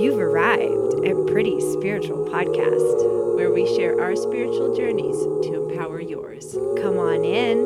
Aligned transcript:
You've 0.00 0.18
arrived 0.18 1.04
at 1.04 1.26
Pretty 1.26 1.60
Spiritual 1.60 2.24
Podcast. 2.30 3.36
where 3.36 3.52
we 3.52 3.66
share 3.76 4.00
our 4.00 4.16
spiritual 4.16 4.74
journeys 4.74 5.14
to 5.14 5.68
empower 5.68 6.00
yours. 6.00 6.54
Come 6.80 6.96
on 6.96 7.22
in. 7.22 7.58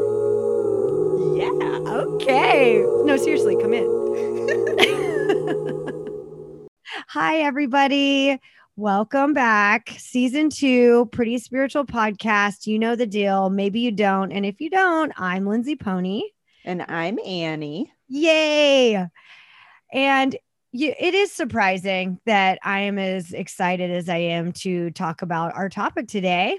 Yeah. 1.39 1.93
Okay. 1.93 2.85
No, 3.05 3.17
seriously, 3.17 3.55
come 3.63 3.73
in. 3.73 3.87
Hi, 7.07 7.37
everybody. 7.37 8.41
Welcome 8.75 9.33
back. 9.33 9.91
Season 9.99 10.51
two, 10.51 11.09
Pretty 11.13 11.39
Spiritual 11.39 11.87
Podcast. 11.87 12.67
You 12.67 12.81
know 12.81 12.97
the 12.97 13.07
deal. 13.07 13.49
Maybe 13.49 13.79
you 13.79 13.93
don't. 13.93 14.33
And 14.33 14.45
if 14.45 14.61
you 14.61 14.71
don't, 14.71 15.13
I'm 15.17 15.47
Lindsay 15.47 15.77
Pony. 15.77 16.25
And 16.65 16.83
I'm 16.83 17.21
Annie. 17.25 17.93
Yay. 18.09 19.07
And 19.93 20.37
you, 20.75 20.93
it 20.99 21.15
is 21.15 21.31
surprising 21.31 22.19
that 22.27 22.59
I 22.65 22.81
am 22.81 22.99
as 22.99 23.33
excited 23.33 23.93
as 23.93 24.09
I 24.09 24.17
am 24.17 24.51
to 24.55 24.91
talk 24.91 25.23
about 25.23 25.55
our 25.55 25.69
topic 25.69 26.09
today, 26.09 26.59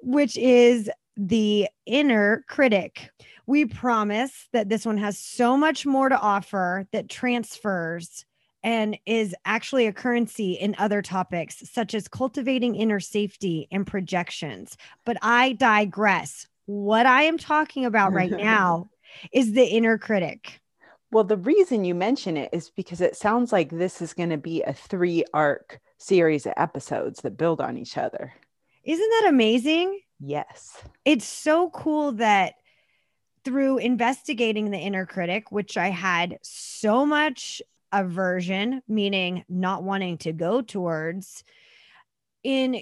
which 0.00 0.36
is 0.36 0.90
the 1.16 1.66
inner 1.86 2.44
critic. 2.48 3.08
We 3.46 3.64
promise 3.64 4.46
that 4.52 4.68
this 4.68 4.84
one 4.84 4.98
has 4.98 5.18
so 5.18 5.56
much 5.56 5.86
more 5.86 6.10
to 6.10 6.18
offer 6.18 6.86
that 6.92 7.08
transfers 7.08 8.26
and 8.62 8.98
is 9.06 9.34
actually 9.46 9.86
a 9.86 9.92
currency 9.92 10.52
in 10.52 10.74
other 10.76 11.00
topics, 11.00 11.62
such 11.72 11.94
as 11.94 12.08
cultivating 12.08 12.74
inner 12.74 13.00
safety 13.00 13.68
and 13.70 13.86
projections. 13.86 14.76
But 15.06 15.16
I 15.22 15.54
digress. 15.54 16.46
What 16.66 17.06
I 17.06 17.22
am 17.22 17.38
talking 17.38 17.86
about 17.86 18.12
right 18.12 18.30
now 18.36 18.90
is 19.32 19.52
the 19.52 19.64
inner 19.64 19.96
critic. 19.96 20.60
Well, 21.16 21.24
the 21.24 21.38
reason 21.38 21.86
you 21.86 21.94
mention 21.94 22.36
it 22.36 22.50
is 22.52 22.68
because 22.68 23.00
it 23.00 23.16
sounds 23.16 23.50
like 23.50 23.70
this 23.70 24.02
is 24.02 24.12
going 24.12 24.28
to 24.28 24.36
be 24.36 24.62
a 24.62 24.74
three 24.74 25.24
arc 25.32 25.80
series 25.96 26.44
of 26.44 26.52
episodes 26.58 27.22
that 27.22 27.38
build 27.38 27.58
on 27.58 27.78
each 27.78 27.96
other. 27.96 28.34
Isn't 28.84 29.08
that 29.08 29.30
amazing? 29.30 29.98
Yes. 30.20 30.76
It's 31.06 31.24
so 31.24 31.70
cool 31.70 32.12
that 32.12 32.56
through 33.46 33.78
investigating 33.78 34.70
the 34.70 34.76
inner 34.76 35.06
critic, 35.06 35.50
which 35.50 35.78
I 35.78 35.88
had 35.88 36.36
so 36.42 37.06
much 37.06 37.62
aversion, 37.92 38.82
meaning 38.86 39.42
not 39.48 39.84
wanting 39.84 40.18
to 40.18 40.34
go 40.34 40.60
towards, 40.60 41.44
in 42.46 42.80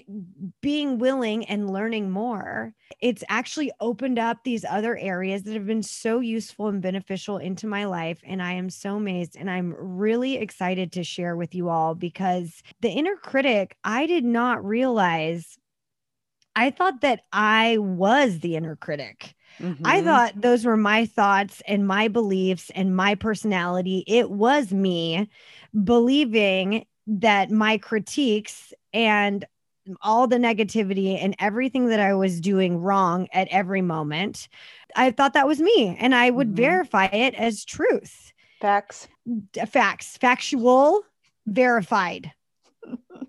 being 0.61 0.99
willing 0.99 1.43
and 1.45 1.71
learning 1.71 2.11
more, 2.11 2.71
it's 2.99 3.23
actually 3.29 3.71
opened 3.79 4.19
up 4.19 4.43
these 4.43 4.63
other 4.63 4.95
areas 4.95 5.41
that 5.41 5.55
have 5.55 5.65
been 5.65 5.81
so 5.81 6.19
useful 6.19 6.67
and 6.67 6.83
beneficial 6.83 7.39
into 7.39 7.65
my 7.65 7.85
life. 7.85 8.19
And 8.23 8.43
I 8.43 8.53
am 8.53 8.69
so 8.69 8.97
amazed 8.97 9.35
and 9.35 9.49
I'm 9.49 9.73
really 9.75 10.35
excited 10.35 10.91
to 10.91 11.03
share 11.03 11.35
with 11.35 11.55
you 11.55 11.69
all 11.69 11.95
because 11.95 12.61
the 12.81 12.91
inner 12.91 13.15
critic, 13.15 13.75
I 13.83 14.05
did 14.05 14.23
not 14.23 14.63
realize. 14.63 15.57
I 16.55 16.69
thought 16.69 17.01
that 17.01 17.21
I 17.33 17.79
was 17.79 18.41
the 18.41 18.55
inner 18.55 18.75
critic. 18.75 19.33
I 19.83 20.01
Mhm. 20.01 20.03
thought 20.03 20.39
those 20.39 20.63
were 20.63 20.77
my 20.77 21.07
thoughts 21.07 21.63
and 21.67 21.87
my 21.87 22.07
beliefs 22.07 22.69
and 22.75 22.95
my 22.95 23.15
personality. 23.15 24.03
It 24.05 24.29
was 24.29 24.71
me 24.71 25.27
believing 25.83 26.85
that 27.07 27.51
my 27.51 27.77
critiques 27.77 28.73
and 28.93 29.45
all 30.01 30.27
the 30.27 30.37
negativity 30.37 31.21
and 31.21 31.35
everything 31.39 31.87
that 31.87 31.99
I 31.99 32.13
was 32.13 32.41
doing 32.41 32.79
wrong 32.79 33.27
at 33.33 33.47
every 33.49 33.81
moment, 33.81 34.47
I 34.95 35.11
thought 35.11 35.33
that 35.33 35.47
was 35.47 35.59
me 35.61 35.95
and 35.99 36.15
I 36.15 36.29
would 36.29 36.51
Mhm. 36.51 36.55
verify 36.55 37.05
it 37.05 37.35
as 37.35 37.65
truth. 37.65 38.31
facts. 38.61 39.07
Facts, 39.67 40.17
factual, 40.17 41.03
verified, 41.45 42.31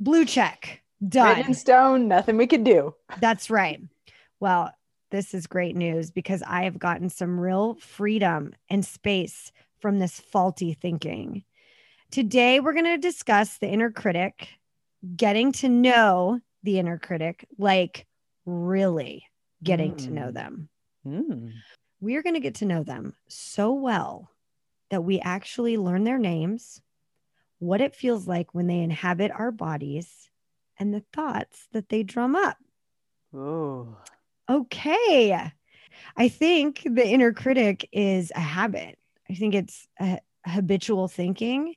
blue 0.00 0.24
check, 0.24 0.82
done. 1.06 1.28
Written 1.36 1.46
in 1.48 1.54
stone, 1.54 2.08
nothing 2.08 2.36
we 2.36 2.46
could 2.46 2.64
do. 2.64 2.94
That's 3.20 3.50
right. 3.50 3.80
Well, 4.40 4.72
this 5.10 5.34
is 5.34 5.46
great 5.46 5.76
news 5.76 6.10
because 6.10 6.42
I 6.46 6.64
have 6.64 6.78
gotten 6.78 7.08
some 7.10 7.38
real 7.38 7.74
freedom 7.76 8.54
and 8.68 8.84
space 8.84 9.52
from 9.78 9.98
this 9.98 10.20
faulty 10.20 10.74
thinking. 10.74 11.44
Today, 12.10 12.60
we're 12.60 12.72
going 12.72 12.84
to 12.84 12.98
discuss 12.98 13.58
the 13.58 13.68
inner 13.68 13.90
critic, 13.90 14.48
getting 15.16 15.52
to 15.52 15.68
know 15.68 16.40
the 16.66 16.78
inner 16.78 16.98
critic, 16.98 17.46
like 17.56 18.06
really 18.44 19.24
getting 19.62 19.96
to 19.96 20.10
know 20.10 20.30
Mm. 20.30 20.34
them. 20.34 20.68
Mm. 21.06 21.52
We 22.00 22.16
are 22.16 22.22
going 22.22 22.34
to 22.34 22.40
get 22.40 22.56
to 22.56 22.66
know 22.66 22.82
them 22.82 23.14
so 23.28 23.72
well 23.72 24.30
that 24.90 25.02
we 25.02 25.18
actually 25.20 25.78
learn 25.78 26.04
their 26.04 26.18
names, 26.18 26.80
what 27.58 27.80
it 27.80 27.96
feels 27.96 28.28
like 28.28 28.54
when 28.54 28.66
they 28.66 28.80
inhabit 28.80 29.30
our 29.30 29.50
bodies, 29.50 30.30
and 30.78 30.92
the 30.92 31.04
thoughts 31.12 31.66
that 31.72 31.88
they 31.88 32.02
drum 32.02 32.36
up. 32.36 32.58
Oh. 33.34 33.96
Okay. 34.48 35.52
I 36.16 36.28
think 36.28 36.82
the 36.84 37.06
inner 37.06 37.32
critic 37.32 37.88
is 37.92 38.30
a 38.34 38.40
habit. 38.40 38.98
I 39.30 39.34
think 39.34 39.54
it's 39.54 39.88
a 39.98 40.20
habitual 40.44 41.08
thinking. 41.08 41.74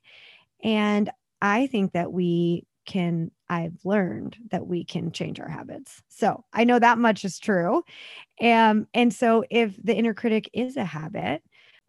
And 0.62 1.10
I 1.40 1.66
think 1.66 1.92
that 1.92 2.12
we 2.12 2.66
can, 2.90 3.30
I've 3.48 3.78
learned 3.84 4.36
that 4.50 4.66
we 4.66 4.84
can 4.84 5.12
change 5.12 5.38
our 5.40 5.48
habits. 5.48 6.02
So 6.08 6.44
I 6.52 6.64
know 6.64 6.78
that 6.78 6.98
much 6.98 7.24
is 7.24 7.38
true. 7.38 7.84
Um, 8.42 8.88
and 8.92 9.14
so 9.14 9.44
if 9.50 9.76
the 9.82 9.94
inner 9.94 10.14
critic 10.14 10.50
is 10.52 10.76
a 10.76 10.84
habit, 10.84 11.42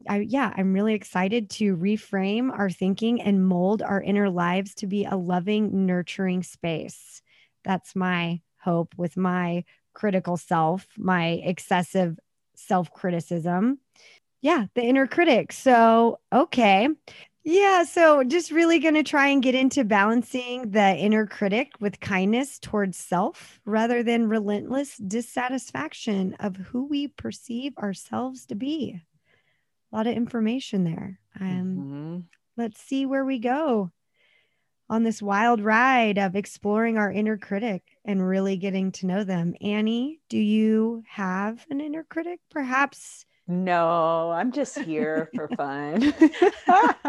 I, 0.07 0.19
yeah, 0.27 0.53
I'm 0.55 0.73
really 0.73 0.93
excited 0.93 1.49
to 1.51 1.75
reframe 1.75 2.51
our 2.51 2.69
thinking 2.69 3.21
and 3.21 3.45
mold 3.45 3.81
our 3.81 4.01
inner 4.01 4.29
lives 4.29 4.75
to 4.75 4.87
be 4.87 5.05
a 5.05 5.15
loving, 5.15 5.85
nurturing 5.85 6.43
space. 6.43 7.21
That's 7.63 7.95
my 7.95 8.41
hope 8.59 8.93
with 8.97 9.17
my 9.17 9.63
critical 9.93 10.37
self, 10.37 10.87
my 10.97 11.41
excessive 11.43 12.17
self 12.55 12.91
criticism. 12.91 13.79
Yeah, 14.41 14.65
the 14.73 14.83
inner 14.83 15.07
critic. 15.07 15.51
So, 15.51 16.19
okay. 16.33 16.89
Yeah, 17.43 17.83
so 17.85 18.23
just 18.23 18.51
really 18.51 18.77
going 18.77 18.93
to 18.93 19.03
try 19.03 19.27
and 19.29 19.41
get 19.41 19.55
into 19.55 19.83
balancing 19.83 20.71
the 20.71 20.95
inner 20.95 21.25
critic 21.25 21.73
with 21.79 21.99
kindness 21.99 22.59
towards 22.59 22.97
self 22.97 23.59
rather 23.65 24.03
than 24.03 24.29
relentless 24.29 24.97
dissatisfaction 24.97 26.35
of 26.35 26.55
who 26.55 26.85
we 26.85 27.07
perceive 27.07 27.75
ourselves 27.79 28.45
to 28.47 28.55
be. 28.55 29.01
A 29.91 29.95
lot 29.95 30.07
of 30.07 30.15
information 30.15 30.83
there. 30.83 31.19
Um, 31.39 31.77
Mhm. 31.77 32.29
let's 32.57 32.81
see 32.81 33.05
where 33.05 33.25
we 33.25 33.39
go 33.39 33.91
on 34.89 35.03
this 35.03 35.21
wild 35.21 35.61
ride 35.61 36.17
of 36.19 36.35
exploring 36.35 36.97
our 36.97 37.11
inner 37.11 37.37
critic 37.37 37.97
and 38.05 38.27
really 38.27 38.57
getting 38.57 38.91
to 38.91 39.07
know 39.07 39.23
them. 39.23 39.55
Annie, 39.61 40.21
do 40.29 40.37
you 40.37 41.03
have 41.07 41.65
an 41.69 41.81
inner 41.81 42.03
critic? 42.03 42.39
Perhaps. 42.51 43.25
No, 43.51 44.31
I'm 44.31 44.53
just 44.53 44.79
here 44.79 45.29
for 45.35 45.49
fun. 45.49 46.13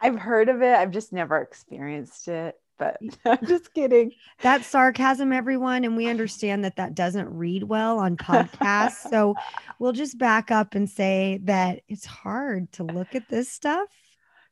I've 0.00 0.16
heard 0.16 0.48
of 0.48 0.62
it. 0.62 0.76
I've 0.76 0.92
just 0.92 1.12
never 1.12 1.38
experienced 1.38 2.28
it, 2.28 2.54
but 2.78 2.98
I'm 3.24 3.44
just 3.44 3.74
kidding. 3.74 4.12
That's 4.40 4.64
sarcasm, 4.68 5.32
everyone. 5.32 5.84
And 5.84 5.96
we 5.96 6.06
understand 6.06 6.62
that 6.64 6.76
that 6.76 6.94
doesn't 6.94 7.28
read 7.36 7.64
well 7.64 7.98
on 7.98 8.16
podcasts. 8.16 9.08
so 9.10 9.34
we'll 9.80 9.90
just 9.90 10.18
back 10.18 10.52
up 10.52 10.76
and 10.76 10.88
say 10.88 11.40
that 11.42 11.80
it's 11.88 12.06
hard 12.06 12.70
to 12.74 12.84
look 12.84 13.16
at 13.16 13.28
this 13.28 13.50
stuff. 13.50 13.88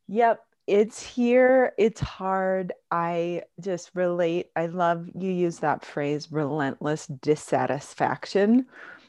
Yep, 0.08 0.40
it's 0.66 1.00
here. 1.00 1.74
It's 1.78 2.00
hard. 2.00 2.72
I 2.90 3.42
just 3.60 3.92
relate. 3.94 4.50
I 4.56 4.66
love 4.66 5.08
you 5.14 5.30
use 5.30 5.60
that 5.60 5.84
phrase 5.84 6.32
relentless 6.32 7.06
dissatisfaction 7.06 8.66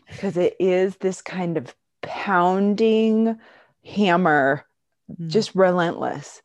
because 0.10 0.38
it 0.38 0.56
is 0.60 0.98
this 0.98 1.22
kind 1.22 1.58
of 1.58 1.76
pounding 2.02 3.38
hammer, 3.86 4.66
Mm. 5.10 5.28
just 5.28 5.56
relentless. 5.56 6.42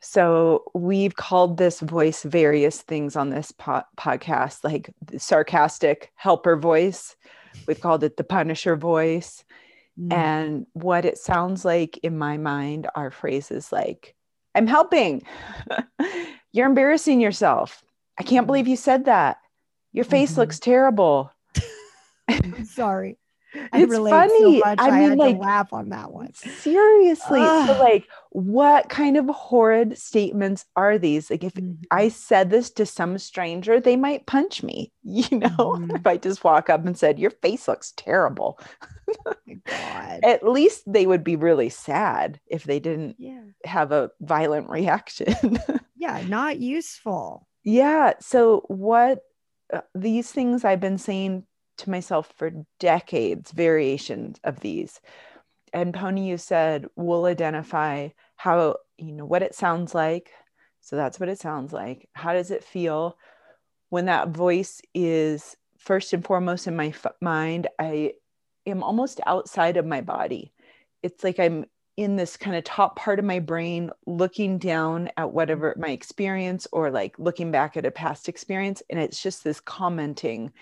So 0.00 0.64
we've 0.74 1.16
called 1.16 1.56
this 1.56 1.80
voice 1.80 2.22
various 2.22 2.82
things 2.82 3.16
on 3.16 3.30
this 3.30 3.52
po- 3.52 3.82
podcast, 3.96 4.62
like 4.62 4.90
the 5.04 5.18
sarcastic 5.18 6.12
helper 6.14 6.56
voice. 6.56 7.16
We've 7.66 7.80
called 7.80 8.04
it 8.04 8.18
the 8.18 8.24
punisher 8.24 8.76
voice. 8.76 9.44
Mm. 9.98 10.12
And 10.12 10.66
what 10.74 11.06
it 11.06 11.16
sounds 11.16 11.64
like 11.64 11.96
in 11.98 12.18
my 12.18 12.36
mind 12.36 12.86
are 12.94 13.10
phrases 13.10 13.72
like, 13.72 14.14
I'm 14.54 14.66
helping. 14.66 15.22
You're 16.52 16.66
embarrassing 16.66 17.20
yourself. 17.20 17.82
I 18.18 18.22
can't 18.22 18.46
believe 18.46 18.68
you 18.68 18.76
said 18.76 19.06
that. 19.06 19.38
Your 19.92 20.04
face 20.04 20.34
Mhm. 20.34 20.36
looks 20.38 20.58
terrible. 20.58 21.30
I'm 22.28 22.64
sorry. 22.66 23.18
I 23.72 23.82
It's 23.82 23.96
funny. 23.96 24.60
so 24.60 24.66
much. 24.66 24.78
I 24.78 24.88
I, 24.88 24.90
mean, 25.00 25.10
had 25.10 25.18
like- 25.18 25.36
to 25.36 25.40
laugh 25.40 25.72
on 25.72 25.88
that 25.90 26.12
one. 26.12 26.34
Seriously. 26.34 27.40
So, 27.40 27.76
like, 27.80 28.06
what 28.30 28.88
kind 28.88 29.16
of 29.16 29.26
horrid 29.28 29.96
statements 29.98 30.66
are 30.76 30.98
these? 30.98 31.30
Like, 31.30 31.44
if 31.44 31.54
mm-hmm. 31.54 31.82
I 31.90 32.08
said 32.08 32.50
this 32.50 32.70
to 32.72 32.86
some 32.86 33.18
stranger, 33.18 33.80
they 33.80 33.96
might 33.96 34.26
punch 34.26 34.62
me, 34.62 34.92
you 35.02 35.38
know, 35.38 35.48
mm-hmm. 35.48 35.96
if 35.96 36.06
I 36.06 36.16
just 36.16 36.44
walk 36.44 36.68
up 36.68 36.84
and 36.84 36.98
said, 36.98 37.18
Your 37.18 37.30
face 37.30 37.68
looks 37.68 37.92
terrible. 37.96 38.60
At 39.66 40.46
least 40.46 40.82
they 40.86 41.06
would 41.06 41.24
be 41.24 41.36
really 41.36 41.68
sad 41.68 42.40
if 42.46 42.64
they 42.64 42.80
didn't 42.80 43.16
yeah. 43.18 43.42
have 43.64 43.92
a 43.92 44.10
violent 44.20 44.68
reaction. 44.68 45.58
yeah, 45.96 46.22
not 46.26 46.58
useful. 46.58 47.46
Yeah. 47.62 48.14
So, 48.20 48.64
what 48.68 49.20
uh, 49.72 49.80
these 49.94 50.30
things 50.30 50.64
I've 50.64 50.80
been 50.80 50.98
saying 50.98 51.44
to 51.78 51.90
myself 51.90 52.32
for 52.36 52.52
decades, 52.78 53.52
variations 53.52 54.38
of 54.44 54.60
these. 54.60 55.00
And 55.72 55.92
Pony, 55.92 56.28
you 56.28 56.38
said 56.38 56.86
we'll 56.96 57.26
identify 57.26 58.08
how, 58.36 58.76
you 58.98 59.12
know, 59.12 59.24
what 59.26 59.42
it 59.42 59.54
sounds 59.54 59.94
like. 59.94 60.30
So 60.80 60.96
that's 60.96 61.18
what 61.18 61.28
it 61.28 61.40
sounds 61.40 61.72
like. 61.72 62.08
How 62.12 62.32
does 62.32 62.50
it 62.50 62.64
feel 62.64 63.18
when 63.90 64.06
that 64.06 64.28
voice 64.28 64.80
is 64.94 65.56
first 65.78 66.12
and 66.12 66.24
foremost 66.24 66.66
in 66.66 66.76
my 66.76 66.88
f- 66.88 67.06
mind? 67.20 67.66
I 67.78 68.12
am 68.66 68.82
almost 68.82 69.20
outside 69.26 69.76
of 69.76 69.86
my 69.86 70.00
body. 70.00 70.52
It's 71.02 71.24
like 71.24 71.38
I'm 71.38 71.66
in 71.96 72.16
this 72.16 72.36
kind 72.36 72.56
of 72.56 72.64
top 72.64 72.96
part 72.96 73.18
of 73.18 73.24
my 73.24 73.38
brain 73.38 73.90
looking 74.06 74.58
down 74.58 75.10
at 75.16 75.32
whatever 75.32 75.74
my 75.78 75.90
experience 75.90 76.66
or 76.72 76.90
like 76.90 77.18
looking 77.18 77.50
back 77.50 77.76
at 77.76 77.86
a 77.86 77.90
past 77.90 78.28
experience 78.28 78.82
and 78.90 79.00
it's 79.00 79.22
just 79.22 79.42
this 79.42 79.60
commenting 79.60 80.52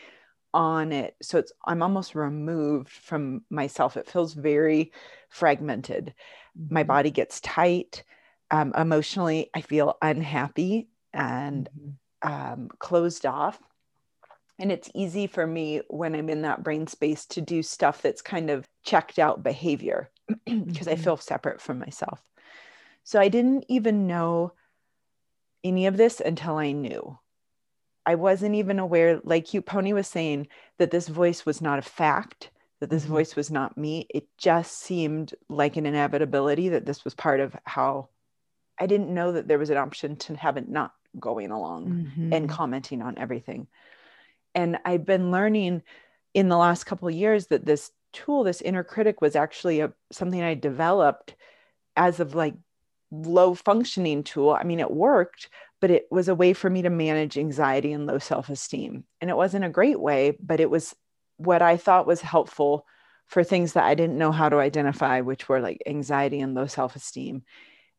on 0.54 0.92
it 0.92 1.16
so 1.20 1.36
it's 1.36 1.52
i'm 1.66 1.82
almost 1.82 2.14
removed 2.14 2.88
from 2.88 3.42
myself 3.50 3.96
it 3.96 4.08
feels 4.08 4.32
very 4.32 4.92
fragmented 5.28 6.14
my 6.70 6.82
mm-hmm. 6.82 6.88
body 6.88 7.10
gets 7.10 7.40
tight 7.40 8.04
um, 8.52 8.72
emotionally 8.78 9.50
i 9.52 9.60
feel 9.60 9.98
unhappy 10.00 10.88
and 11.12 11.68
mm-hmm. 11.76 12.32
um, 12.32 12.68
closed 12.78 13.26
off 13.26 13.58
and 14.60 14.70
it's 14.70 14.88
easy 14.94 15.26
for 15.26 15.44
me 15.44 15.80
when 15.88 16.14
i'm 16.14 16.30
in 16.30 16.42
that 16.42 16.62
brain 16.62 16.86
space 16.86 17.26
to 17.26 17.40
do 17.40 17.60
stuff 17.60 18.00
that's 18.00 18.22
kind 18.22 18.48
of 18.48 18.64
checked 18.84 19.18
out 19.18 19.42
behavior 19.42 20.08
because 20.28 20.54
mm-hmm. 20.54 20.90
i 20.90 20.96
feel 20.96 21.16
separate 21.16 21.60
from 21.60 21.80
myself 21.80 22.22
so 23.02 23.20
i 23.20 23.28
didn't 23.28 23.64
even 23.68 24.06
know 24.06 24.52
any 25.64 25.86
of 25.86 25.96
this 25.96 26.20
until 26.20 26.56
i 26.56 26.70
knew 26.70 27.18
I 28.06 28.14
wasn't 28.16 28.54
even 28.54 28.78
aware, 28.78 29.20
like 29.24 29.54
you, 29.54 29.62
Pony 29.62 29.92
was 29.92 30.06
saying, 30.06 30.48
that 30.78 30.90
this 30.90 31.08
voice 31.08 31.46
was 31.46 31.60
not 31.60 31.78
a 31.78 31.82
fact, 31.82 32.50
that 32.80 32.90
this 32.90 33.04
mm-hmm. 33.04 33.12
voice 33.12 33.36
was 33.36 33.50
not 33.50 33.78
me. 33.78 34.06
It 34.10 34.26
just 34.36 34.78
seemed 34.78 35.34
like 35.48 35.76
an 35.76 35.86
inevitability 35.86 36.70
that 36.70 36.84
this 36.84 37.04
was 37.04 37.14
part 37.14 37.40
of 37.40 37.56
how 37.64 38.08
I 38.78 38.86
didn't 38.86 39.14
know 39.14 39.32
that 39.32 39.48
there 39.48 39.58
was 39.58 39.70
an 39.70 39.76
option 39.76 40.16
to 40.16 40.34
have 40.36 40.56
it 40.56 40.68
not 40.68 40.92
going 41.18 41.50
along 41.50 41.86
mm-hmm. 41.86 42.32
and 42.32 42.48
commenting 42.48 43.02
on 43.02 43.18
everything. 43.18 43.68
And 44.54 44.78
I've 44.84 45.06
been 45.06 45.30
learning 45.30 45.82
in 46.34 46.48
the 46.48 46.56
last 46.56 46.84
couple 46.84 47.08
of 47.08 47.14
years 47.14 47.46
that 47.46 47.64
this 47.64 47.90
tool, 48.12 48.44
this 48.44 48.60
inner 48.60 48.84
critic, 48.84 49.20
was 49.20 49.36
actually 49.36 49.80
a, 49.80 49.92
something 50.12 50.42
I 50.42 50.54
developed 50.54 51.36
as 51.96 52.20
of 52.20 52.34
like 52.34 52.54
low 53.10 53.54
functioning 53.54 54.24
tool. 54.24 54.50
I 54.50 54.64
mean, 54.64 54.80
it 54.80 54.90
worked, 54.90 55.48
but 55.84 55.90
it 55.90 56.06
was 56.10 56.28
a 56.28 56.34
way 56.34 56.54
for 56.54 56.70
me 56.70 56.80
to 56.80 56.88
manage 56.88 57.36
anxiety 57.36 57.92
and 57.92 58.06
low 58.06 58.18
self 58.18 58.48
esteem. 58.48 59.04
And 59.20 59.28
it 59.28 59.36
wasn't 59.36 59.66
a 59.66 59.68
great 59.68 60.00
way, 60.00 60.34
but 60.40 60.58
it 60.58 60.70
was 60.70 60.96
what 61.36 61.60
I 61.60 61.76
thought 61.76 62.06
was 62.06 62.22
helpful 62.22 62.86
for 63.26 63.44
things 63.44 63.74
that 63.74 63.84
I 63.84 63.94
didn't 63.94 64.16
know 64.16 64.32
how 64.32 64.48
to 64.48 64.56
identify, 64.56 65.20
which 65.20 65.46
were 65.46 65.60
like 65.60 65.82
anxiety 65.84 66.40
and 66.40 66.54
low 66.54 66.66
self 66.66 66.96
esteem. 66.96 67.42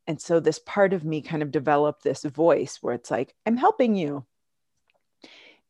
And 0.07 0.19
so 0.19 0.39
this 0.39 0.57
part 0.57 0.93
of 0.93 1.05
me 1.05 1.21
kind 1.21 1.43
of 1.43 1.51
developed 1.51 2.03
this 2.03 2.23
voice 2.23 2.79
where 2.81 2.95
it's 2.95 3.11
like, 3.11 3.35
I'm 3.45 3.55
helping 3.55 3.93
you. 3.93 4.25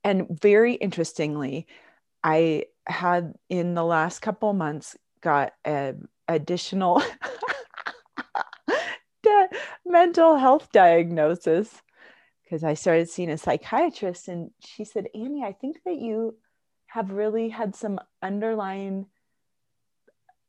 And 0.02 0.26
very 0.30 0.76
interestingly, 0.76 1.68
I 2.24 2.68
had 2.88 3.34
in 3.50 3.74
the 3.74 3.84
last 3.84 4.22
couple 4.22 4.54
months 4.54 4.96
got 5.20 5.52
an 5.66 6.08
additional 6.30 7.04
mental 9.86 10.38
health 10.38 10.72
diagnosis 10.72 11.82
because 12.46 12.64
I 12.64 12.76
started 12.76 13.10
seeing 13.10 13.32
a 13.32 13.38
psychiatrist 13.38 14.28
and 14.28 14.52
she 14.60 14.86
said, 14.86 15.08
Annie, 15.16 15.44
I 15.44 15.52
think 15.52 15.78
that 15.86 15.98
you 15.98 16.36
have 16.88 17.12
really 17.12 17.50
had 17.50 17.76
some 17.76 18.00
underlying 18.22 19.08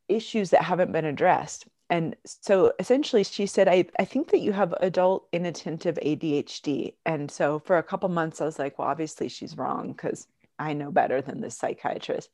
issues 0.08 0.50
that 0.50 0.62
haven't 0.62 0.93
been 0.93 1.06
addressed. 1.06 1.66
And 1.88 2.16
so 2.25 2.72
essentially, 2.78 3.25
she 3.25 3.46
said, 3.46 3.69
I, 3.69 3.87
I 3.98 4.04
think 4.04 4.31
that 4.31 4.40
you 4.40 4.52
have 4.52 4.75
adult 4.81 5.28
inattentive 5.32 5.98
ADHD. 6.02 6.94
And 7.06 7.31
so 7.31 7.60
for 7.60 7.78
a 7.78 7.82
couple 7.82 8.08
months, 8.08 8.40
I 8.40 8.44
was 8.44 8.58
like, 8.58 8.78
well, 8.78 8.88
obviously 8.88 9.28
she's 9.28 9.56
wrong 9.56 9.92
because 9.92 10.26
I 10.58 10.72
know 10.72 10.90
better 10.90 11.22
than 11.22 11.40
this 11.40 11.56
psychiatrist. 11.56 12.31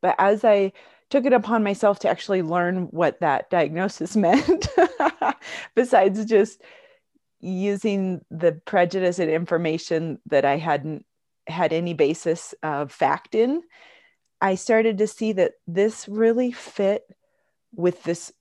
But 0.00 0.14
as 0.18 0.44
I 0.44 0.72
took 1.10 1.24
it 1.24 1.32
upon 1.32 1.62
myself 1.62 1.98
to 2.00 2.08
actually 2.08 2.42
learn 2.42 2.84
what 2.90 3.20
that 3.20 3.50
diagnosis 3.50 4.14
meant, 4.16 4.68
besides 5.74 6.24
just 6.26 6.60
using 7.42 8.24
the 8.30 8.52
prejudice 8.64 9.18
and 9.18 9.30
information 9.30 10.20
that 10.26 10.44
I 10.44 10.56
hadn't 10.56 11.04
had 11.46 11.72
any 11.72 11.92
basis 11.92 12.54
of 12.62 12.92
fact 12.92 13.34
in, 13.34 13.62
I 14.40 14.54
started 14.54 14.98
to 14.98 15.06
see 15.06 15.32
that 15.32 15.52
this 15.66 16.08
really 16.08 16.52
fit 16.52 17.04
with 17.74 18.02
this 18.04 18.32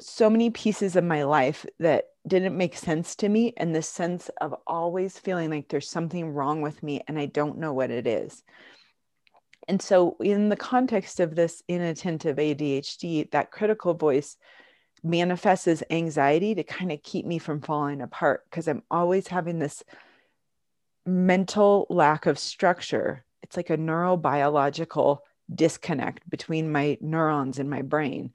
so 0.00 0.28
many 0.28 0.50
pieces 0.50 0.96
of 0.96 1.04
my 1.04 1.24
life 1.24 1.64
that 1.78 2.04
didn't 2.26 2.56
make 2.56 2.76
sense 2.76 3.16
to 3.16 3.28
me 3.28 3.52
and 3.56 3.74
this 3.74 3.88
sense 3.88 4.28
of 4.40 4.54
always 4.66 5.18
feeling 5.18 5.50
like 5.50 5.68
there's 5.68 5.88
something 5.88 6.34
wrong 6.34 6.60
with 6.60 6.82
me 6.82 7.02
and 7.08 7.18
I 7.18 7.26
don't 7.26 7.58
know 7.58 7.72
what 7.72 7.90
it 7.90 8.06
is. 8.06 8.42
And 9.68 9.82
so, 9.82 10.16
in 10.20 10.48
the 10.48 10.56
context 10.56 11.18
of 11.18 11.34
this 11.34 11.62
inattentive 11.66 12.36
ADHD, 12.36 13.30
that 13.32 13.50
critical 13.50 13.94
voice 13.94 14.36
manifests 15.02 15.68
as 15.68 15.82
anxiety 15.90 16.54
to 16.54 16.62
kind 16.62 16.90
of 16.92 17.02
keep 17.02 17.26
me 17.26 17.38
from 17.38 17.60
falling 17.60 18.00
apart 18.00 18.44
because 18.50 18.66
I'm 18.68 18.82
always 18.90 19.28
having 19.28 19.58
this 19.58 19.84
mental 21.04 21.86
lack 21.88 22.26
of 22.26 22.38
structure. 22.38 23.24
It's 23.42 23.56
like 23.56 23.70
a 23.70 23.78
neurobiological 23.78 25.18
disconnect 25.54 26.28
between 26.28 26.72
my 26.72 26.98
neurons 27.00 27.58
in 27.58 27.68
my 27.68 27.82
brain. 27.82 28.32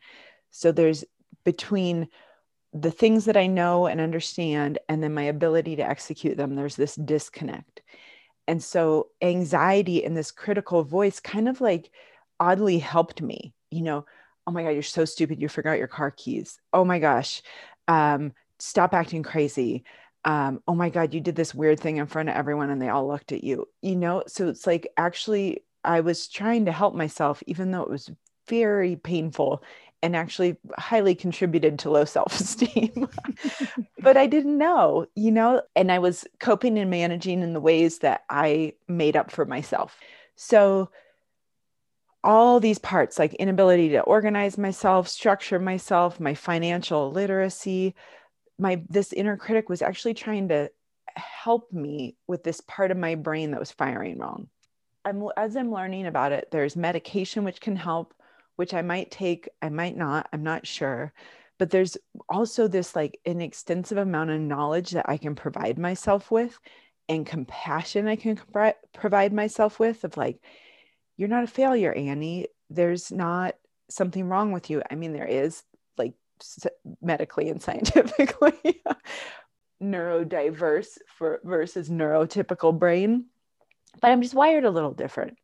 So 0.52 0.72
there's 0.72 1.04
between 1.44 2.08
the 2.74 2.92
things 2.92 3.25
that 3.25 3.36
I 3.36 3.48
know 3.48 3.88
and 3.88 4.00
understand 4.00 4.80
and 4.88 5.04
then 5.04 5.13
my 5.13 5.24
ability 5.24 5.75
to 5.78 5.88
execute 5.88 6.38
them, 6.38 6.56
there's 6.56 6.78
this 6.78 6.96
disconnect. 6.96 7.81
And 8.48 8.63
so 8.63 9.10
anxiety 9.22 10.06
and 10.06 10.16
this 10.16 10.31
critical 10.31 10.84
voice 10.84 11.19
kind 11.19 11.50
of 11.50 11.60
like 11.60 11.92
oddly 12.40 12.80
helped 12.80 13.22
me, 13.22 13.54
you 13.69 13.81
know, 13.81 14.06
oh 14.51 14.53
my 14.53 14.63
god 14.63 14.71
you're 14.71 14.83
so 14.83 15.06
stupid 15.06 15.42
you 15.42 15.48
forgot 15.48 15.77
your 15.77 15.88
car 15.88 16.12
keys. 16.12 16.59
Oh 16.74 16.83
my 16.83 17.00
gosh 17.00 17.42
um, 17.88 18.33
stop 18.59 18.94
acting 18.94 19.24
crazy. 19.24 19.86
Um, 20.25 20.62
oh 20.67 20.75
my 20.75 20.89
god 20.89 21.13
you 21.13 21.22
did 21.22 21.38
this 21.38 21.55
weird 21.55 21.79
thing 21.79 21.98
in 21.98 22.05
front 22.05 22.27
of 22.27 22.36
everyone 22.36 22.70
and 22.70 22.81
they 22.81 22.89
all 22.89 23.08
looked 23.08 23.31
at 23.31 23.46
you. 23.46 23.67
You 23.81 23.96
know 23.96 24.24
so 24.27 24.50
it's 24.50 24.67
like 24.67 24.88
actually 24.98 25.63
i 25.86 26.01
was 26.01 26.27
trying 26.27 26.65
to 26.65 26.72
help 26.72 26.93
myself 26.93 27.41
even 27.48 27.72
though 27.72 27.81
it 27.81 27.89
was 27.89 28.12
very 28.48 28.98
painful 28.98 29.63
and 30.03 30.15
actually 30.15 30.58
highly 30.77 31.15
contributed 31.15 31.79
to 31.79 31.89
low 31.89 32.05
self-esteem. 32.17 33.08
But 34.00 34.17
i 34.17 34.27
didn't 34.27 34.58
know 34.58 35.05
you 35.15 35.31
know 35.31 35.62
and 35.77 35.91
i 35.93 36.00
was 36.00 36.25
coping 36.39 36.77
and 36.77 36.91
managing 36.91 37.41
in 37.41 37.53
the 37.53 37.62
ways 37.62 38.00
that 38.00 38.25
i 38.29 38.74
made 38.89 39.15
up 39.15 39.31
for 39.31 39.46
myself. 39.46 39.98
So 40.36 40.89
all 42.24 42.60
these 42.60 42.80
parts 42.80 43.18
like 43.18 43.34
inability 43.36 43.90
to 43.90 44.01
organize 44.01 44.58
myself 44.58 45.08
structure 45.08 45.60
myself 45.60 46.20
my 46.20 46.34
financial 46.34 47.12
literacy. 47.12 47.96
My 48.60 48.84
this 48.90 49.12
inner 49.13 49.38
critic 49.38 49.70
was 49.70 49.82
actually 49.82 50.13
trying 50.13 50.50
to 50.50 50.70
help 51.16 51.72
me 51.74 52.16
with 52.28 52.44
this 52.44 52.62
part 52.62 52.92
of 52.92 52.98
my 52.98 53.16
brain 53.16 53.51
that 53.51 53.60
was 53.60 53.72
firing 53.72 54.20
wrong. 54.20 54.48
I'm 55.04 55.24
as 55.36 55.56
i'm 55.56 55.72
learning 55.72 56.06
about 56.06 56.32
it 56.32 56.50
there's 56.51 56.75
medication 56.75 57.44
which 57.44 57.60
can 57.60 57.75
help 57.75 58.13
which 58.56 58.74
i 58.75 58.84
might 58.84 59.10
take 59.10 59.50
i 59.62 59.70
might 59.70 59.98
not 59.98 60.30
i'm 60.32 60.44
not 60.44 60.68
sure. 60.68 61.13
But 61.58 61.70
there's 61.70 61.98
also 62.28 62.68
this 62.68 62.96
like 62.96 63.20
an 63.25 63.40
extensive 63.40 63.98
amount 63.98 64.30
of 64.30 64.42
knowledge 64.42 64.92
that 64.92 65.10
i 65.10 65.18
can 65.18 65.36
provide 65.36 65.80
myself 65.80 66.30
with 66.30 66.58
and 67.10 67.25
compassion 67.25 68.08
i 68.08 68.16
can 68.16 68.40
provide 68.94 69.34
myself 69.34 69.80
with 69.80 70.04
of 70.04 70.18
like 70.18 70.40
you're 71.22 71.30
not 71.30 71.44
a 71.44 71.48
failure, 71.48 71.94
Annie. 71.94 72.48
There's 72.72 73.12
not 73.12 73.54
something 73.92 74.28
wrong 74.28 74.54
with 74.54 74.72
you. 74.72 74.82
I 74.90 74.96
mean, 74.96 75.13
there 75.13 75.28
is 75.28 75.62
like 75.96 76.13
medically 77.00 77.48
and 77.50 77.62
scientifically 77.62 78.82
neurodiverse 79.80 80.98
for 81.16 81.40
versus 81.44 81.90
neurotypical 81.90 82.78
brain, 82.78 83.25
but 84.01 84.10
I'm 84.10 84.24
just 84.24 84.34
wired 84.34 84.66
a 84.66 84.72
little 84.72 84.94
different. 84.94 85.38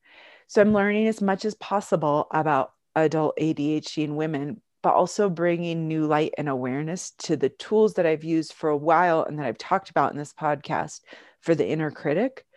So 0.48 0.62
I'm 0.62 0.74
learning 0.74 1.10
as 1.10 1.22
much 1.22 1.46
as 1.46 1.54
possible 1.54 2.26
about 2.32 2.74
adult 2.96 3.38
ADHD 3.38 4.04
in 4.04 4.16
women, 4.16 4.60
but 4.82 4.96
also 4.96 5.30
bringing 5.30 5.88
new 5.88 6.08
light 6.08 6.34
and 6.40 6.50
awareness 6.50 7.12
to 7.20 7.38
the 7.38 7.50
tools 7.50 7.94
that 7.94 8.08
I've 8.08 8.24
used 8.24 8.54
for 8.54 8.72
a 8.72 8.78
while 8.78 9.22
and 9.22 9.38
that 9.38 9.46
I've 9.46 9.60
talked 9.60 9.92
about 9.92 10.12
in 10.12 10.18
this 10.18 10.34
podcast 10.34 11.02
for 11.42 11.54
the 11.54 11.68
inner 11.68 11.92
critic 11.92 12.48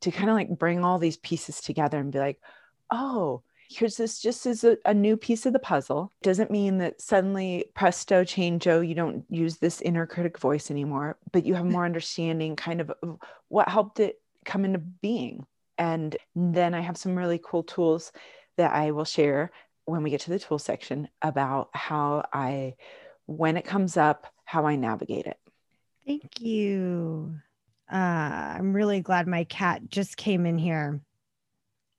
to 0.00 0.10
kind 0.10 0.28
of 0.28 0.34
like 0.34 0.58
bring 0.58 0.84
all 0.84 0.98
these 0.98 1.18
pieces 1.18 1.60
together 1.60 2.00
and 2.00 2.10
be 2.10 2.18
like, 2.18 2.40
oh, 2.90 3.42
here's 3.70 3.96
this 3.96 4.20
just 4.20 4.46
as 4.46 4.64
a, 4.64 4.76
a, 4.84 4.94
new 4.94 5.16
piece 5.16 5.46
of 5.46 5.52
the 5.52 5.58
puzzle. 5.58 6.12
Doesn't 6.22 6.50
mean 6.50 6.78
that 6.78 7.00
suddenly 7.00 7.66
presto 7.74 8.24
changeo, 8.24 8.86
you 8.86 8.94
don't 8.94 9.24
use 9.28 9.56
this 9.56 9.80
inner 9.80 10.06
critic 10.06 10.38
voice 10.38 10.70
anymore, 10.70 11.16
but 11.32 11.44
you 11.44 11.54
have 11.54 11.66
more 11.66 11.84
understanding 11.84 12.56
kind 12.56 12.80
of 12.80 12.92
what 13.48 13.68
helped 13.68 14.00
it 14.00 14.20
come 14.44 14.64
into 14.64 14.78
being. 14.78 15.46
And 15.78 16.16
then 16.36 16.74
I 16.74 16.80
have 16.80 16.96
some 16.96 17.16
really 17.16 17.40
cool 17.42 17.62
tools 17.62 18.12
that 18.56 18.72
I 18.72 18.92
will 18.92 19.04
share 19.04 19.50
when 19.86 20.02
we 20.02 20.10
get 20.10 20.20
to 20.22 20.30
the 20.30 20.38
tool 20.38 20.58
section 20.58 21.08
about 21.20 21.70
how 21.72 22.24
I, 22.32 22.76
when 23.26 23.56
it 23.56 23.64
comes 23.64 23.96
up, 23.96 24.26
how 24.44 24.66
I 24.66 24.76
navigate 24.76 25.26
it. 25.26 25.38
Thank 26.06 26.40
you. 26.40 27.34
Uh, 27.92 27.96
I'm 27.96 28.72
really 28.72 29.00
glad 29.00 29.26
my 29.26 29.44
cat 29.44 29.82
just 29.88 30.16
came 30.16 30.46
in 30.46 30.58
here 30.58 31.00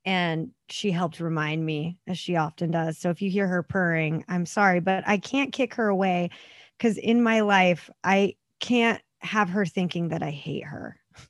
and 0.06 0.52
she 0.70 0.92
helped 0.92 1.20
remind 1.20 1.66
me 1.66 1.98
as 2.08 2.18
she 2.18 2.36
often 2.36 2.72
does. 2.72 2.98
So 2.98 3.10
if 3.10 3.22
you 3.22 3.30
hear 3.30 3.48
her 3.48 3.64
purring, 3.64 4.24
I'm 4.28 4.46
sorry, 4.46 4.80
but 4.80 5.04
I 5.08 5.18
can't 5.18 5.52
kick 5.52 5.74
her 5.76 5.88
away 5.88 6.30
because 6.78 6.98
in 6.98 7.24
my 7.24 7.42
life, 7.42 7.90
I 8.04 8.36
can't 8.60 9.02
have 9.20 9.50
her 9.50 9.66
thinking 9.66 10.10
that 10.10 10.22
I 10.22 10.30
hate 10.30 10.66
her. 10.66 10.98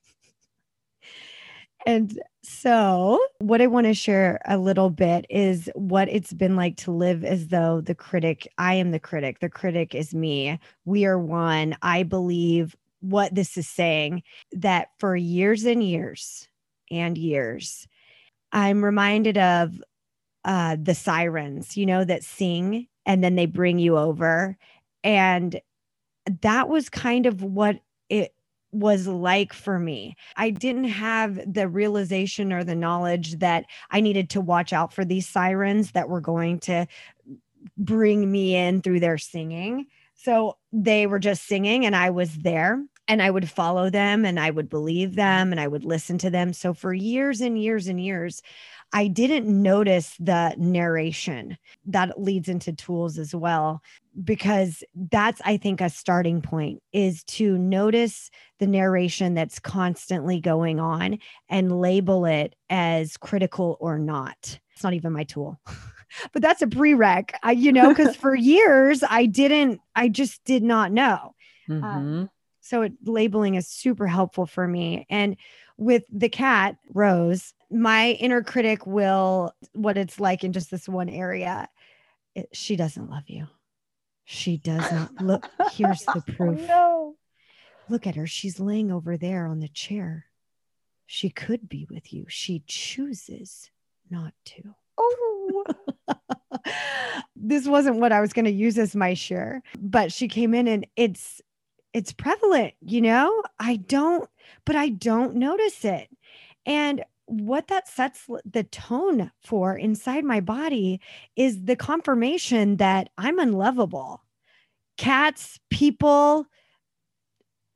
and 1.86 2.20
so, 2.44 3.20
what 3.40 3.62
I 3.62 3.68
want 3.68 3.88
to 3.88 3.94
share 3.94 4.42
a 4.46 4.58
little 4.58 4.90
bit 4.90 5.26
is 5.30 5.70
what 5.76 6.10
it's 6.10 6.34
been 6.34 6.56
like 6.56 6.76
to 6.78 6.92
live 6.92 7.24
as 7.24 7.48
though 7.48 7.82
the 7.82 7.96
critic, 7.96 8.48
I 8.58 8.76
am 8.76 8.92
the 8.92 9.00
critic, 9.00 9.40
the 9.40 9.50
critic 9.50 9.96
is 9.96 10.14
me. 10.14 10.60
We 10.84 11.06
are 11.06 11.18
one. 11.18 11.78
I 11.82 12.04
believe 12.04 12.76
what 13.00 13.34
this 13.34 13.58
is 13.58 13.68
saying 13.68 14.24
that 14.52 14.90
for 15.00 15.16
years 15.16 15.66
and 15.66 15.84
years 15.84 16.48
and 16.92 17.18
years, 17.18 17.88
I'm 18.52 18.84
reminded 18.84 19.38
of 19.38 19.82
uh, 20.44 20.78
the 20.82 20.96
sirens, 20.96 21.76
you 21.76 21.86
know, 21.86 22.04
that 22.04 22.24
sing 22.24 22.88
and 23.06 23.24
then 23.24 23.36
they 23.36 23.46
bring 23.46 23.80
you 23.80 23.98
over. 23.98 24.58
And 25.04 25.60
that 26.42 26.70
was 26.70 26.90
kind 26.90 27.26
of 27.26 27.44
what 27.44 27.80
it 28.10 28.34
was 28.72 29.08
like 29.08 29.54
for 29.54 29.80
me. 29.80 30.16
I 30.36 30.50
didn't 30.50 30.86
have 30.86 31.40
the 31.52 31.68
realization 31.68 32.52
or 32.52 32.64
the 32.64 32.76
knowledge 32.76 33.40
that 33.40 33.66
I 33.90 34.02
needed 34.02 34.30
to 34.32 34.42
watch 34.42 34.74
out 34.74 34.94
for 34.94 35.06
these 35.06 35.28
sirens 35.28 35.92
that 35.92 36.10
were 36.10 36.22
going 36.22 36.60
to 36.62 36.88
bring 37.78 38.32
me 38.32 38.56
in 38.56 38.82
through 38.82 39.00
their 39.00 39.18
singing. 39.18 39.88
So 40.16 40.58
they 40.72 41.08
were 41.08 41.20
just 41.20 41.48
singing 41.48 41.86
and 41.86 41.96
I 41.96 42.10
was 42.10 42.36
there 42.38 42.84
and 43.08 43.22
I 43.22 43.30
would 43.30 43.50
follow 43.50 43.90
them 43.90 44.26
and 44.26 44.40
I 44.40 44.50
would 44.50 44.70
believe 44.70 45.16
them 45.16 45.52
and 45.52 45.60
I 45.60 45.68
would 45.68 45.86
listen 45.86 46.18
to 46.20 46.30
them. 46.30 46.54
So 46.54 46.74
for 46.74 46.94
years 46.94 47.42
and 47.42 47.62
years 47.62 47.88
and 47.88 48.02
years, 48.02 48.42
I 48.94 49.08
didn't 49.08 49.48
notice 49.48 50.16
the 50.20 50.56
narration 50.58 51.58
that 51.88 52.22
leads 52.22 52.48
into 52.48 52.72
tools 52.72 53.18
as 53.18 53.36
well, 53.36 53.82
because 54.24 54.84
that's, 54.96 55.42
I 55.44 55.58
think, 55.58 55.82
a 55.82 55.90
starting 55.90 56.42
point 56.42 56.82
is 56.94 57.24
to 57.26 57.58
notice 57.58 58.30
the 58.60 58.68
narration 58.68 59.34
that's 59.34 59.60
constantly 59.60 60.40
going 60.40 60.80
on 60.80 61.20
and 61.50 61.82
label 61.82 62.26
it 62.26 62.56
as 62.70 63.18
critical 63.18 63.78
or 63.82 63.98
not. 63.98 64.60
It's 64.74 64.84
not 64.84 64.94
even 64.94 65.12
my 65.12 65.24
tool. 65.24 65.60
but 66.32 66.42
that's 66.42 66.62
a 66.62 66.68
prereq, 66.68 67.32
I, 67.44 67.52
you 67.52 67.74
know, 67.74 67.90
because 67.90 68.16
for 68.16 68.36
years 68.36 69.04
I 69.08 69.26
didn't, 69.26 69.82
I 69.96 70.08
just 70.08 70.44
did 70.46 70.64
not 70.64 70.92
know. 70.92 71.36
Um, 71.70 71.82
mm-hmm. 71.82 72.26
So 72.66 72.82
it, 72.82 72.94
labeling 73.06 73.54
is 73.54 73.68
super 73.68 74.08
helpful 74.08 74.48
for 74.48 74.68
me. 74.68 75.06
And 75.08 75.38
with 75.78 76.04
the 76.12 76.30
cat, 76.30 76.78
Rose, 76.92 77.54
my 77.70 78.12
inner 78.14 78.42
critic 78.42 78.88
will, 78.88 79.54
what 79.74 79.98
it's 80.00 80.20
like 80.20 80.44
in 80.44 80.52
just 80.52 80.72
this 80.72 80.90
one 80.90 81.08
area, 81.08 81.70
it, 82.34 82.50
she 82.54 82.76
doesn't 82.76 83.08
love 83.08 83.26
you. 83.28 83.46
She 84.24 84.58
does 84.58 84.92
not. 84.92 85.22
Look, 85.22 85.48
here's 85.74 86.02
the 86.06 86.24
oh, 86.28 86.34
proof. 86.34 86.60
Oh, 86.64 86.66
no. 86.66 87.16
Look 87.88 88.08
at 88.08 88.16
her. 88.16 88.26
She's 88.26 88.60
laying 88.60 88.92
over 88.92 89.16
there 89.16 89.46
on 89.46 89.60
the 89.60 89.68
chair. 89.68 90.26
She 91.06 91.30
could 91.30 91.70
be 91.70 91.86
with 91.88 92.12
you. 92.12 92.26
She 92.28 92.64
chooses 92.66 93.70
not 94.10 94.34
to. 94.46 94.74
Oh. 94.98 95.66
this 97.36 97.68
wasn't 97.68 97.98
what 97.98 98.12
I 98.12 98.22
was 98.22 98.34
going 98.34 98.46
to 98.46 98.52
use 98.52 98.80
as 98.80 98.96
my 98.96 99.14
share, 99.14 99.62
but 99.80 100.12
she 100.12 100.28
came 100.28 100.56
in 100.56 100.68
and 100.68 100.88
it's 100.96 101.44
it's 101.96 102.12
prevalent, 102.12 102.74
you 102.82 103.00
know? 103.00 103.42
I 103.58 103.78
don't, 103.78 104.30
but 104.66 104.76
I 104.76 104.90
don't 104.90 105.36
notice 105.36 105.86
it. 105.86 106.10
And 106.66 107.06
what 107.26 107.70
that 107.70 107.88
sets 107.88 108.28
the 108.44 108.64
tone 108.64 109.32
for 109.42 109.78
inside 109.78 110.26
my 110.26 110.42
body 110.42 111.00
is 111.38 111.64
the 111.64 111.78
confirmation 111.78 112.76
that 112.78 113.12
I'm 113.18 113.40
unlovable. 113.40 114.22
Cats, 114.98 115.58
people, 115.70 116.48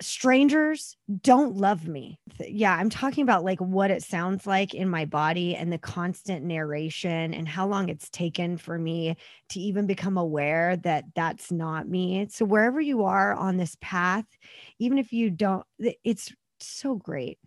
strangers 0.01 0.96
don't 1.22 1.56
love 1.56 1.88
me. 1.88 2.20
Yeah, 2.39 2.75
I'm 2.75 2.89
talking 2.89 3.24
about 3.24 3.44
like 3.44 3.60
what 3.60 3.91
it 3.91 4.03
sounds 4.03 4.48
like 4.48 4.74
in 4.74 4.89
my 4.89 5.06
body 5.06 5.56
and 5.56 5.72
the 5.72 5.77
constant 5.77 6.46
narration 6.46 7.34
and 7.34 7.48
how 7.48 7.68
long 7.68 7.89
it's 7.89 8.10
taken 8.10 8.58
for 8.58 8.77
me 8.77 9.18
to 9.50 9.60
even 9.60 9.88
become 9.88 10.18
aware 10.18 10.77
that 10.77 11.06
that's 11.15 11.51
not 11.51 11.88
me. 11.88 12.27
So, 12.29 12.46
wherever 12.46 12.79
you 12.79 13.03
are 13.03 13.34
on 13.34 13.58
this 13.58 13.75
path, 13.82 14.25
even 14.79 14.98
if 14.98 15.12
you 15.12 15.29
don't, 15.29 15.65
it's 16.03 16.34
so 16.60 16.96
great 16.96 17.38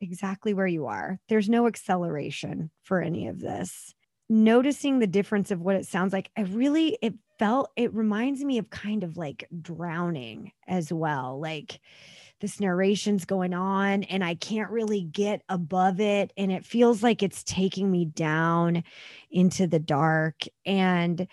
exactly 0.00 0.54
where 0.54 0.66
you 0.66 0.86
are. 0.86 1.18
There's 1.28 1.48
no 1.48 1.66
acceleration 1.66 2.70
for 2.82 3.00
any 3.00 3.28
of 3.28 3.40
this. 3.40 3.94
Noticing 4.28 4.98
the 4.98 5.06
difference 5.06 5.50
of 5.50 5.60
what 5.60 5.76
it 5.76 5.86
sounds 5.86 6.12
like, 6.12 6.30
I 6.36 6.42
really, 6.42 6.98
it 7.02 7.14
felt 7.38 7.70
it 7.76 7.94
reminds 7.94 8.44
me 8.44 8.58
of 8.58 8.70
kind 8.70 9.04
of 9.04 9.16
like 9.16 9.46
drowning 9.62 10.52
as 10.66 10.92
well 10.92 11.40
like 11.40 11.80
this 12.40 12.60
narration's 12.60 13.24
going 13.24 13.52
on 13.52 14.04
and 14.04 14.22
I 14.22 14.34
can't 14.34 14.70
really 14.70 15.02
get 15.02 15.42
above 15.48 16.00
it. 16.00 16.32
And 16.36 16.52
it 16.52 16.64
feels 16.64 17.02
like 17.02 17.22
it's 17.22 17.42
taking 17.42 17.90
me 17.90 18.04
down 18.04 18.84
into 19.30 19.66
the 19.66 19.80
dark. 19.80 20.42
And 20.64 21.26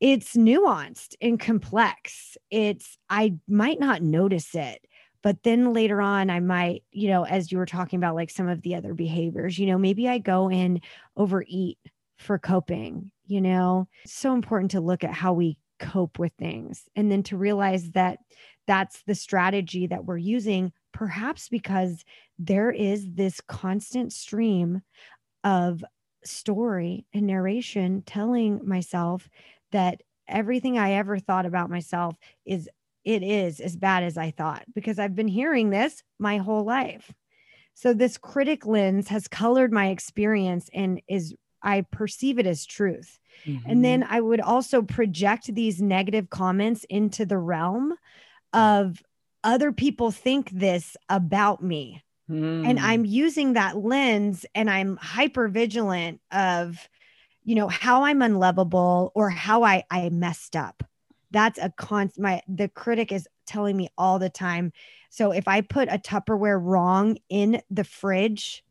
it's 0.00 0.34
nuanced 0.36 1.14
and 1.20 1.38
complex. 1.38 2.36
It's, 2.50 2.98
I 3.08 3.34
might 3.48 3.78
not 3.78 4.02
notice 4.02 4.54
it, 4.54 4.84
but 5.22 5.42
then 5.44 5.72
later 5.72 6.00
on, 6.00 6.28
I 6.28 6.40
might, 6.40 6.82
you 6.90 7.08
know, 7.08 7.24
as 7.24 7.52
you 7.52 7.58
were 7.58 7.66
talking 7.66 7.98
about 7.98 8.16
like 8.16 8.30
some 8.30 8.48
of 8.48 8.62
the 8.62 8.74
other 8.74 8.94
behaviors, 8.94 9.58
you 9.58 9.66
know, 9.66 9.78
maybe 9.78 10.08
I 10.08 10.18
go 10.18 10.48
and 10.48 10.82
overeat 11.16 11.78
for 12.18 12.38
coping 12.38 13.11
you 13.26 13.40
know 13.40 13.88
it's 14.04 14.12
so 14.12 14.34
important 14.34 14.70
to 14.70 14.80
look 14.80 15.04
at 15.04 15.12
how 15.12 15.32
we 15.32 15.58
cope 15.78 16.18
with 16.18 16.32
things 16.38 16.84
and 16.94 17.10
then 17.10 17.22
to 17.22 17.36
realize 17.36 17.90
that 17.90 18.18
that's 18.66 19.02
the 19.06 19.14
strategy 19.14 19.86
that 19.86 20.04
we're 20.04 20.16
using 20.16 20.72
perhaps 20.92 21.48
because 21.48 22.04
there 22.38 22.70
is 22.70 23.06
this 23.12 23.40
constant 23.40 24.12
stream 24.12 24.82
of 25.42 25.84
story 26.24 27.04
and 27.12 27.26
narration 27.26 28.02
telling 28.06 28.60
myself 28.64 29.28
that 29.72 30.00
everything 30.28 30.78
i 30.78 30.92
ever 30.92 31.18
thought 31.18 31.46
about 31.46 31.70
myself 31.70 32.14
is 32.46 32.68
it 33.04 33.24
is 33.24 33.58
as 33.58 33.74
bad 33.74 34.04
as 34.04 34.16
i 34.16 34.30
thought 34.30 34.62
because 34.74 35.00
i've 35.00 35.16
been 35.16 35.26
hearing 35.28 35.70
this 35.70 36.02
my 36.18 36.38
whole 36.38 36.64
life. 36.64 37.12
So 37.74 37.94
this 37.94 38.18
critic 38.18 38.66
lens 38.66 39.08
has 39.08 39.28
colored 39.28 39.72
my 39.72 39.88
experience 39.88 40.68
and 40.74 41.00
is 41.08 41.34
I 41.62 41.82
perceive 41.82 42.38
it 42.38 42.46
as 42.46 42.66
truth. 42.66 43.18
Mm-hmm. 43.46 43.70
And 43.70 43.84
then 43.84 44.06
I 44.08 44.20
would 44.20 44.40
also 44.40 44.82
project 44.82 45.54
these 45.54 45.80
negative 45.80 46.30
comments 46.30 46.84
into 46.88 47.24
the 47.24 47.38
realm 47.38 47.94
of 48.52 49.02
other 49.44 49.72
people 49.72 50.10
think 50.10 50.50
this 50.50 50.96
about 51.08 51.62
me. 51.62 52.02
Mm. 52.30 52.68
And 52.68 52.78
I'm 52.78 53.04
using 53.04 53.54
that 53.54 53.76
lens 53.76 54.46
and 54.54 54.70
I'm 54.70 54.96
hyper 54.96 55.48
vigilant 55.48 56.20
of, 56.30 56.88
you 57.44 57.54
know, 57.54 57.68
how 57.68 58.04
I'm 58.04 58.22
unlovable 58.22 59.10
or 59.14 59.30
how 59.30 59.64
I, 59.64 59.84
I 59.90 60.08
messed 60.10 60.54
up. 60.54 60.82
That's 61.30 61.58
a 61.58 61.70
constant, 61.70 62.22
my, 62.22 62.42
the 62.46 62.68
critic 62.68 63.10
is 63.10 63.26
telling 63.46 63.76
me 63.76 63.88
all 63.98 64.18
the 64.18 64.30
time. 64.30 64.72
So 65.10 65.32
if 65.32 65.48
I 65.48 65.60
put 65.62 65.88
a 65.88 65.98
Tupperware 65.98 66.60
wrong 66.62 67.18
in 67.28 67.60
the 67.70 67.84
fridge, 67.84 68.62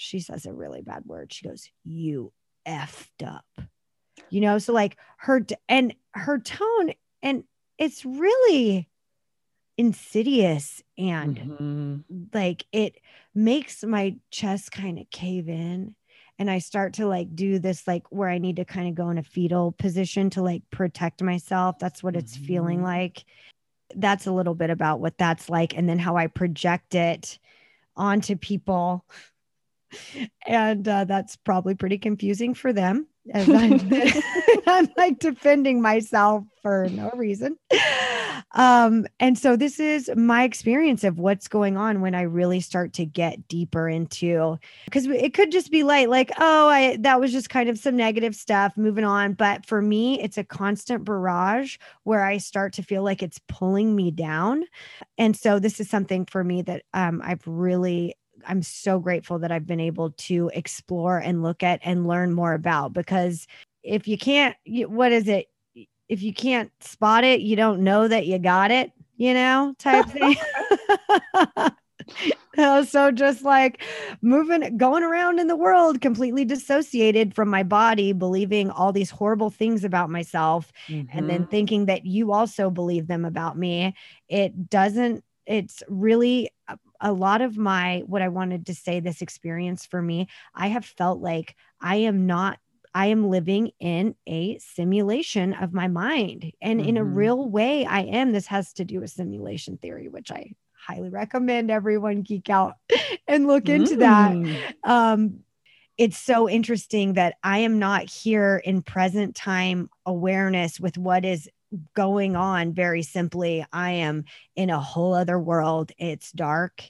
she 0.00 0.20
says 0.20 0.46
a 0.46 0.52
really 0.52 0.80
bad 0.80 1.04
word. 1.04 1.32
She 1.32 1.46
goes, 1.46 1.68
You 1.84 2.32
effed 2.66 3.24
up. 3.24 3.44
You 4.30 4.40
know, 4.40 4.58
so 4.58 4.72
like 4.72 4.96
her 5.18 5.44
and 5.68 5.94
her 6.14 6.38
tone, 6.38 6.92
and 7.22 7.44
it's 7.78 8.04
really 8.04 8.88
insidious 9.76 10.82
and 10.98 11.36
mm-hmm. 11.38 11.96
like 12.34 12.66
it 12.70 12.96
makes 13.34 13.82
my 13.82 14.16
chest 14.30 14.72
kind 14.72 14.98
of 14.98 15.08
cave 15.10 15.48
in 15.48 15.94
and 16.38 16.50
I 16.50 16.58
start 16.58 16.94
to 16.94 17.06
like 17.06 17.34
do 17.34 17.58
this, 17.58 17.86
like 17.86 18.04
where 18.10 18.28
I 18.28 18.38
need 18.38 18.56
to 18.56 18.64
kind 18.64 18.88
of 18.88 18.94
go 18.94 19.10
in 19.10 19.18
a 19.18 19.22
fetal 19.22 19.72
position 19.72 20.30
to 20.30 20.42
like 20.42 20.62
protect 20.70 21.22
myself. 21.22 21.78
That's 21.78 22.02
what 22.02 22.16
it's 22.16 22.36
mm-hmm. 22.36 22.46
feeling 22.46 22.82
like. 22.82 23.24
That's 23.94 24.26
a 24.26 24.32
little 24.32 24.54
bit 24.54 24.70
about 24.70 25.00
what 25.00 25.18
that's 25.18 25.50
like. 25.50 25.76
And 25.76 25.86
then 25.86 25.98
how 25.98 26.16
I 26.16 26.28
project 26.28 26.94
it 26.94 27.38
onto 27.96 28.36
people. 28.36 29.04
And 30.46 30.86
uh, 30.86 31.04
that's 31.04 31.36
probably 31.36 31.74
pretty 31.74 31.98
confusing 31.98 32.54
for 32.54 32.72
them 32.72 33.06
as 33.34 33.48
I'm, 33.48 33.80
I'm 34.66 34.88
like 34.96 35.18
defending 35.18 35.80
myself 35.80 36.44
for 36.62 36.88
no 36.90 37.10
reason. 37.14 37.56
Um, 38.52 39.06
and 39.20 39.38
so 39.38 39.56
this 39.56 39.78
is 39.78 40.10
my 40.16 40.42
experience 40.42 41.04
of 41.04 41.18
what's 41.18 41.46
going 41.46 41.76
on 41.76 42.00
when 42.00 42.14
I 42.14 42.22
really 42.22 42.60
start 42.60 42.92
to 42.94 43.06
get 43.06 43.46
deeper 43.46 43.88
into 43.88 44.58
because 44.86 45.06
it 45.06 45.34
could 45.34 45.52
just 45.52 45.70
be 45.70 45.84
light, 45.84 46.10
like, 46.10 46.32
oh, 46.38 46.68
I 46.68 46.96
that 47.00 47.20
was 47.20 47.32
just 47.32 47.50
kind 47.50 47.68
of 47.68 47.78
some 47.78 47.96
negative 47.96 48.34
stuff, 48.34 48.76
moving 48.76 49.04
on. 49.04 49.34
But 49.34 49.66
for 49.66 49.80
me, 49.80 50.20
it's 50.20 50.38
a 50.38 50.44
constant 50.44 51.04
barrage 51.04 51.76
where 52.04 52.24
I 52.24 52.38
start 52.38 52.72
to 52.74 52.82
feel 52.82 53.04
like 53.04 53.22
it's 53.22 53.40
pulling 53.48 53.94
me 53.94 54.10
down. 54.10 54.64
And 55.16 55.36
so 55.36 55.58
this 55.58 55.78
is 55.78 55.88
something 55.88 56.26
for 56.26 56.42
me 56.42 56.62
that 56.62 56.82
um, 56.92 57.22
I've 57.24 57.46
really 57.46 58.16
I'm 58.46 58.62
so 58.62 58.98
grateful 58.98 59.38
that 59.40 59.52
I've 59.52 59.66
been 59.66 59.80
able 59.80 60.10
to 60.12 60.50
explore 60.54 61.18
and 61.18 61.42
look 61.42 61.62
at 61.62 61.80
and 61.82 62.06
learn 62.06 62.32
more 62.32 62.54
about 62.54 62.92
because 62.92 63.46
if 63.82 64.08
you 64.08 64.18
can't, 64.18 64.56
what 64.66 65.12
is 65.12 65.28
it? 65.28 65.46
If 66.08 66.22
you 66.22 66.34
can't 66.34 66.70
spot 66.80 67.24
it, 67.24 67.40
you 67.40 67.56
don't 67.56 67.82
know 67.82 68.08
that 68.08 68.26
you 68.26 68.38
got 68.38 68.70
it, 68.70 68.92
you 69.16 69.34
know, 69.34 69.74
type 69.78 70.06
thing. 70.10 70.36
so 72.84 73.10
just 73.10 73.42
like 73.42 73.82
moving 74.22 74.76
going 74.76 75.02
around 75.02 75.38
in 75.38 75.46
the 75.46 75.56
world 75.56 76.00
completely 76.00 76.44
dissociated 76.44 77.34
from 77.34 77.48
my 77.48 77.62
body 77.62 78.12
believing 78.12 78.70
all 78.70 78.92
these 78.92 79.10
horrible 79.10 79.50
things 79.50 79.84
about 79.84 80.10
myself 80.10 80.72
mm-hmm. 80.88 81.16
and 81.16 81.30
then 81.30 81.42
mm-hmm. 81.42 81.50
thinking 81.50 81.86
that 81.86 82.04
you 82.04 82.32
also 82.32 82.70
believe 82.70 83.06
them 83.06 83.24
about 83.24 83.56
me 83.56 83.94
it 84.28 84.68
doesn't 84.68 85.22
it's 85.46 85.82
really 85.88 86.50
a 87.00 87.12
lot 87.12 87.40
of 87.40 87.56
my 87.56 88.02
what 88.06 88.22
I 88.22 88.28
wanted 88.28 88.66
to 88.66 88.74
say 88.74 89.00
this 89.00 89.22
experience 89.22 89.86
for 89.86 90.00
me, 90.00 90.28
I 90.54 90.68
have 90.68 90.84
felt 90.84 91.20
like 91.20 91.56
I 91.80 91.96
am 91.96 92.26
not 92.26 92.58
I 92.94 93.06
am 93.06 93.28
living 93.28 93.70
in 93.78 94.16
a 94.26 94.58
simulation 94.58 95.54
of 95.54 95.72
my 95.72 95.86
mind. 95.86 96.52
And 96.60 96.80
mm-hmm. 96.80 96.88
in 96.88 96.96
a 96.96 97.02
mm-hmm. 97.02 97.14
real 97.14 97.48
way, 97.48 97.86
I 97.86 98.00
am. 98.00 98.32
This 98.32 98.48
has 98.48 98.72
to 98.74 98.84
do 98.84 99.00
with 99.00 99.10
simulation 99.10 99.76
theory, 99.76 100.08
which 100.08 100.32
I 100.32 100.52
highly 100.72 101.10
recommend 101.10 101.70
everyone 101.70 102.22
geek 102.22 102.50
out 102.50 102.74
and 103.28 103.46
look 103.46 103.68
into 103.68 103.96
mm. 103.96 103.98
that. 104.00 104.74
Um, 104.82 105.40
it's 105.98 106.18
so 106.18 106.48
interesting 106.48 107.12
that 107.14 107.34
I 107.42 107.58
am 107.58 107.78
not 107.78 108.08
here 108.08 108.56
in 108.64 108.82
present 108.82 109.36
time 109.36 109.90
awareness 110.06 110.80
with 110.80 110.96
what 110.96 111.24
is 111.24 111.48
going 111.94 112.34
on 112.34 112.72
very 112.72 113.02
simply 113.02 113.64
i 113.72 113.90
am 113.92 114.24
in 114.56 114.70
a 114.70 114.80
whole 114.80 115.14
other 115.14 115.38
world. 115.38 115.92
It's 115.98 116.32
dark. 116.32 116.82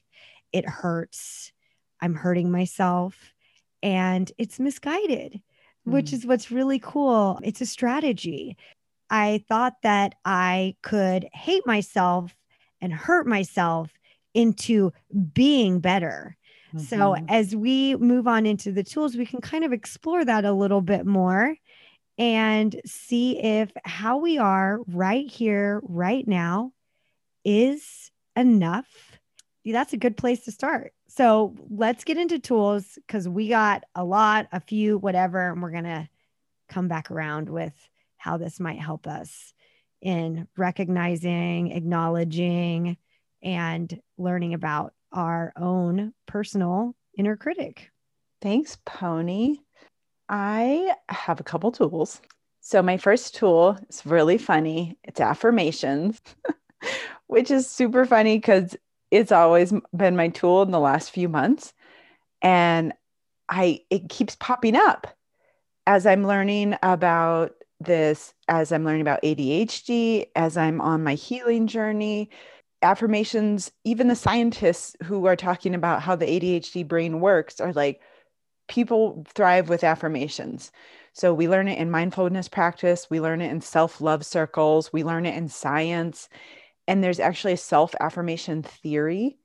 It 0.52 0.68
hurts. 0.68 1.52
I'm 2.00 2.14
hurting 2.14 2.50
myself. 2.50 3.32
And 3.82 4.30
it's 4.38 4.58
misguided 4.58 5.40
mm. 5.87 5.92
which 5.92 6.12
is 6.12 6.26
what's 6.26 6.50
really 6.50 6.78
cool. 6.78 7.40
It's 7.42 7.60
a 7.60 7.66
strategy. 7.66 8.56
I 9.08 9.44
thought 9.49 9.75
that 9.82 10.14
i 10.25 10.76
could 10.82 11.28
hate 11.32 11.66
myself 11.66 12.34
and 12.80 12.92
hurt 12.92 13.26
myself 13.26 13.90
into 14.34 14.92
being 15.32 15.80
better. 15.80 16.37
Mm-hmm. 16.72 16.84
so 16.84 17.16
as 17.28 17.56
we 17.56 17.96
move 17.96 18.28
on 18.28 18.46
into 18.46 18.70
the 18.70 18.84
tools 18.84 19.16
we 19.16 19.26
can 19.26 19.40
kind 19.40 19.64
of 19.64 19.72
explore 19.72 20.25
that 20.25 20.44
a 20.44 20.52
little 20.52 20.80
bit 20.80 21.04
more 21.04 21.56
and 22.19 22.81
see 22.85 23.38
if 23.38 23.71
how 23.85 24.19
we 24.19 24.38
are 24.38 24.81
right 24.88 25.29
here, 25.31 25.81
right 25.85 26.26
now 26.26 26.73
is 27.45 28.11
enough. 28.37 29.19
That's 29.64 29.93
a 29.93 29.99
good 29.99 30.17
place 30.17 30.45
to 30.45 30.52
start. 30.52 30.93
So 31.09 31.55
let's 31.69 32.05
get 32.05 32.19
into 32.19 32.38
tools 32.38 32.99
because 33.07 33.29
we 33.29 33.49
got 33.49 33.85
a 33.95 34.05
lot, 34.05 34.49
a 34.52 34.61
few, 34.61 34.99
whatever, 34.99 35.50
and 35.50 35.62
we're 35.62 35.71
going 35.71 35.85
to 35.85 36.09
come 36.69 36.88
back 36.88 37.11
around 37.11 37.49
with 37.49 37.75
how 38.17 38.37
this 38.37 38.61
might 38.61 38.79
help 38.79 39.07
us 39.07 39.52
in 40.00 40.47
recognizing, 40.57 41.73
acknowledging, 41.73 42.97
and 43.43 44.00
learning 44.19 44.55
about 44.55 44.94
our 45.12 45.53
own 45.57 46.12
personal 46.27 46.94
inner 47.18 47.37
critic. 47.37 47.90
Thanks, 48.40 48.79
Pony. 48.87 49.57
I 50.31 50.95
have 51.09 51.40
a 51.40 51.45
couple 51.45 51.73
tools. 51.73 52.21
So, 52.61 52.83
my 52.83 52.97
first 52.99 53.35
tool 53.35 53.77
is 53.88 54.07
really 54.07 54.38
funny. 54.38 54.97
It's 55.03 55.21
affirmations, 55.21 56.21
which 57.27 57.51
is 57.51 57.69
super 57.69 58.05
funny 58.05 58.38
because 58.38 58.77
it's 59.11 59.33
always 59.33 59.75
been 59.95 60.14
my 60.14 60.29
tool 60.29 60.62
in 60.62 60.71
the 60.71 60.79
last 60.79 61.11
few 61.11 61.29
months. 61.29 61.73
And 62.43 62.93
I 63.49 63.81
it 63.90 64.09
keeps 64.09 64.37
popping 64.37 64.77
up 64.77 65.09
as 65.87 66.07
I'm 66.07 66.25
learning 66.25 66.77
about 66.83 67.53
this, 67.81 68.33
as 68.47 68.71
I'm 68.71 68.85
learning 68.85 69.01
about 69.01 69.23
ADHD, 69.23 70.27
as 70.37 70.57
I'm 70.57 70.81
on 70.81 71.03
my 71.03 71.14
healing 71.14 71.66
journey. 71.66 72.31
Affirmations, 72.83 73.73
even 73.85 74.07
the 74.07 74.14
scientists 74.14 74.95
who 75.03 75.27
are 75.27 75.37
talking 75.37 75.75
about 75.75 76.03
how 76.03 76.14
the 76.14 76.27
ADHD 76.27 76.87
brain 76.87 77.21
works 77.21 77.61
are 77.61 77.73
like, 77.73 78.01
people 78.70 79.26
thrive 79.35 79.68
with 79.68 79.85
affirmations. 79.85 80.72
So 81.12 81.35
we 81.35 81.48
learn 81.48 81.68
it 81.68 81.78
in 81.78 81.90
mindfulness 81.90 82.48
practice, 82.48 83.09
we 83.11 83.20
learn 83.20 83.42
it 83.42 83.50
in 83.50 83.61
self 83.61 84.00
love 84.00 84.24
circles, 84.24 84.92
we 84.92 85.04
learn 85.04 85.26
it 85.26 85.37
in 85.37 85.48
science. 85.48 86.28
And 86.88 87.04
there's 87.04 87.20
actually 87.20 87.52
a 87.54 87.59
self 87.59 87.94
affirmation 88.00 88.62
theory. 88.62 89.37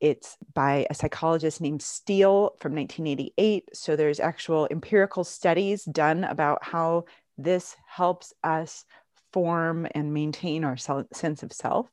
It's 0.00 0.36
by 0.54 0.86
a 0.90 0.94
psychologist 0.94 1.60
named 1.60 1.82
Steele 1.82 2.56
from 2.58 2.74
1988. 2.74 3.68
So 3.74 3.96
there's 3.96 4.18
actual 4.18 4.66
empirical 4.70 5.24
studies 5.24 5.84
done 5.84 6.24
about 6.24 6.64
how 6.64 7.04
this 7.36 7.76
helps 7.86 8.32
us 8.42 8.84
form 9.32 9.86
and 9.94 10.12
maintain 10.12 10.64
our 10.64 10.76
sense 10.76 11.42
of 11.42 11.52
self 11.52 11.86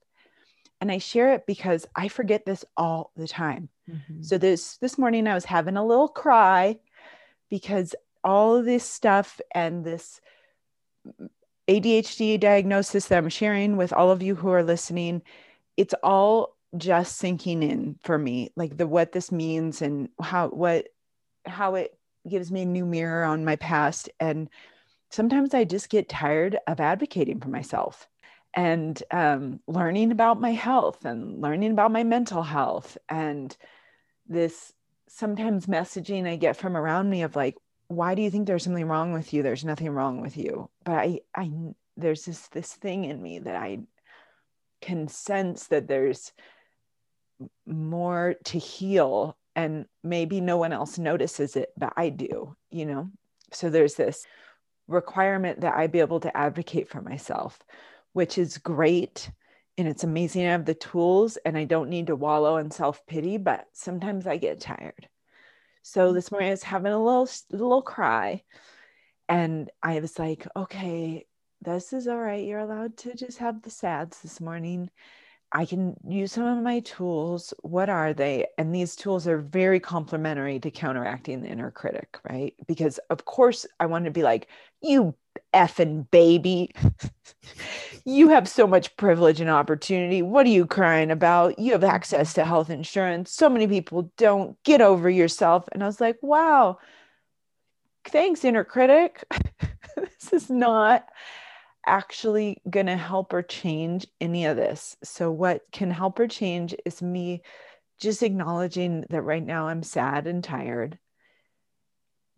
and 0.80 0.92
I 0.92 1.00
share 1.00 1.34
it 1.34 1.46
because 1.46 1.86
I 1.96 2.08
forget 2.08 2.46
this 2.46 2.64
all 2.76 3.12
the 3.16 3.28
time. 3.28 3.70
Mm-hmm. 3.90 4.22
So 4.22 4.38
this 4.38 4.78
this 4.78 4.98
morning 4.98 5.28
I 5.28 5.34
was 5.34 5.46
having 5.46 5.78
a 5.78 5.86
little 5.86 6.08
cry 6.08 6.78
because 7.50 7.96
all 8.24 8.58
of 8.58 8.66
this 8.66 8.84
stuff 8.84 9.40
and 9.54 9.86
this 9.86 10.20
ADHD 11.68 12.40
diagnosis 12.40 13.08
that 13.08 13.18
I'm 13.18 13.30
sharing 13.30 13.78
with 13.78 13.94
all 13.94 14.12
of 14.12 14.22
you 14.22 14.36
who 14.36 14.50
are 14.50 14.64
listening, 14.64 15.22
it's 15.76 15.94
all 16.04 16.56
just 16.78 17.18
sinking 17.18 17.64
in 17.64 17.98
for 18.04 18.18
me, 18.18 18.52
like 18.56 18.78
the 18.78 18.88
what 18.88 19.12
this 19.12 19.32
means 19.32 19.82
and 19.82 20.10
how 20.22 20.50
what 20.50 20.88
how 21.46 21.76
it 21.76 21.98
gives 22.28 22.52
me 22.52 22.64
a 22.64 22.66
new 22.66 22.86
mirror 22.86 23.24
on 23.24 23.46
my 23.46 23.56
past. 23.56 24.10
And 24.20 24.50
sometimes 25.12 25.54
I 25.54 25.64
just 25.64 25.90
get 25.90 26.10
tired 26.10 26.58
of 26.68 26.80
advocating 26.80 27.40
for 27.40 27.50
myself 27.50 28.08
and 28.54 29.02
um, 29.12 29.60
learning 29.68 30.12
about 30.12 30.42
my 30.42 30.52
health 30.52 31.06
and 31.06 31.42
learning 31.42 31.72
about 31.72 31.92
my 31.92 32.04
mental 32.04 32.44
health 32.44 32.98
and 33.08 33.56
this 34.28 34.74
sometimes 35.08 35.66
messaging 35.66 36.28
I 36.28 36.36
get 36.36 36.58
from 36.58 36.76
around 36.76 37.10
me 37.10 37.24
of 37.24 37.36
like, 37.36 37.56
why 37.88 38.16
do 38.16 38.22
you 38.22 38.30
think 38.30 38.48
there's 38.48 38.64
something 38.64 38.88
wrong 38.88 39.14
with 39.14 39.34
you? 39.34 39.44
There's 39.44 39.64
nothing 39.64 39.90
wrong 39.90 40.22
with 40.22 40.38
you. 40.38 40.70
But 40.84 40.96
I, 40.96 41.20
I, 41.36 41.52
there's 41.96 42.26
this 42.26 42.48
this 42.50 42.74
thing 42.74 43.06
in 43.06 43.22
me 43.22 43.40
that 43.40 43.56
I 43.56 43.80
can 44.82 45.08
sense 45.08 45.68
that 45.68 45.88
there's 45.88 46.34
more 47.66 48.36
to 48.46 48.60
heal, 48.60 49.38
and 49.56 49.86
maybe 50.04 50.42
no 50.42 50.58
one 50.58 50.74
else 50.74 50.98
notices 50.98 51.56
it, 51.56 51.72
but 51.78 51.94
I 51.96 52.10
do. 52.10 52.56
You 52.70 52.86
know, 52.86 53.10
so 53.54 53.70
there's 53.70 53.96
this 53.96 54.26
requirement 54.88 55.62
that 55.62 55.76
I 55.76 55.88
be 55.88 56.00
able 56.00 56.20
to 56.22 56.36
advocate 56.36 56.90
for 56.90 57.02
myself 57.02 57.60
which 58.18 58.40
is 58.40 58.58
great 58.58 59.30
and 59.78 59.88
it's 59.88 60.04
amazing 60.04 60.46
I 60.46 60.52
have 60.52 60.66
the 60.66 60.74
tools 60.74 61.38
and 61.38 61.58
I 61.58 61.66
don't 61.66 61.90
need 61.90 62.08
to 62.08 62.16
wallow 62.16 62.58
in 62.58 62.72
self 62.72 63.06
pity, 63.06 63.38
but 63.38 63.66
sometimes 63.74 64.26
I 64.28 64.38
get 64.38 64.60
tired. 64.60 65.08
So 65.84 66.14
this 66.14 66.26
mm-hmm. 66.26 66.36
morning 66.36 66.50
I 66.50 66.52
was 66.52 66.64
having 66.64 66.92
a 66.92 67.04
little 67.04 67.30
little 67.52 67.82
cry, 67.82 68.44
and 69.30 69.70
I 69.84 70.00
was 70.00 70.18
like, 70.20 70.48
okay, 70.56 71.26
this 71.62 71.94
is 71.94 72.08
all 72.08 72.20
right. 72.20 72.46
You're 72.46 72.60
allowed 72.60 72.98
to 72.98 73.16
just 73.16 73.38
have 73.40 73.62
the 73.62 73.70
sads 73.70 74.22
this 74.22 74.42
morning. 74.42 74.90
I 75.52 75.66
can 75.66 75.96
use 76.06 76.34
some 76.34 76.46
of 76.46 76.64
my 76.64 76.82
tools. 76.82 77.54
What 77.62 77.90
are 77.90 78.14
they? 78.14 78.48
And 78.58 78.76
these 78.76 78.96
tools 78.96 79.28
are 79.28 79.38
very 79.38 79.80
complementary 79.80 80.60
to 80.60 80.72
counteracting 80.72 81.42
the 81.42 81.48
inner 81.48 81.72
critic, 81.72 82.20
right? 82.30 82.54
Because 82.68 83.00
of 83.10 83.24
course 83.26 83.66
I 83.80 83.86
want 83.86 84.06
to 84.06 84.12
be 84.12 84.24
like, 84.24 84.50
you 84.82 85.16
effing 85.54 86.10
baby. 86.12 86.72
you 88.06 88.30
have 88.30 88.48
so 88.48 88.66
much 88.66 88.96
privilege 88.98 89.42
and 89.42 89.50
opportunity. 89.50 90.22
What 90.22 90.46
are 90.46 90.50
you 90.50 90.66
crying 90.66 91.12
about? 91.12 91.60
You 91.60 91.74
have 91.74 91.84
access 91.84 92.34
to 92.34 92.46
health 92.46 92.70
insurance. 92.70 93.32
So 93.32 93.50
many 93.50 93.68
people 93.68 94.12
don't 94.18 94.62
get 94.64 94.82
over 94.82 95.10
yourself. 95.10 95.68
And 95.72 95.84
I 95.84 95.88
was 95.88 96.00
like, 96.02 96.18
wow, 96.22 96.80
thanks, 98.06 98.46
inner 98.46 98.64
critic. 98.64 99.24
this 99.96 100.32
is 100.32 100.50
not 100.50 101.08
actually 101.86 102.62
going 102.70 102.86
to 102.86 102.98
help 102.98 103.34
or 103.34 103.42
change 103.42 104.06
any 104.22 104.46
of 104.46 104.58
this. 104.58 104.98
So, 105.04 105.32
what 105.32 105.64
can 105.72 105.90
help 105.90 106.20
or 106.20 106.28
change 106.28 106.76
is 106.86 107.02
me 107.02 107.42
just 108.00 108.22
acknowledging 108.22 109.06
that 109.10 109.22
right 109.24 109.44
now 109.44 109.68
I'm 109.68 109.84
sad 109.84 110.28
and 110.28 110.44
tired. 110.44 111.00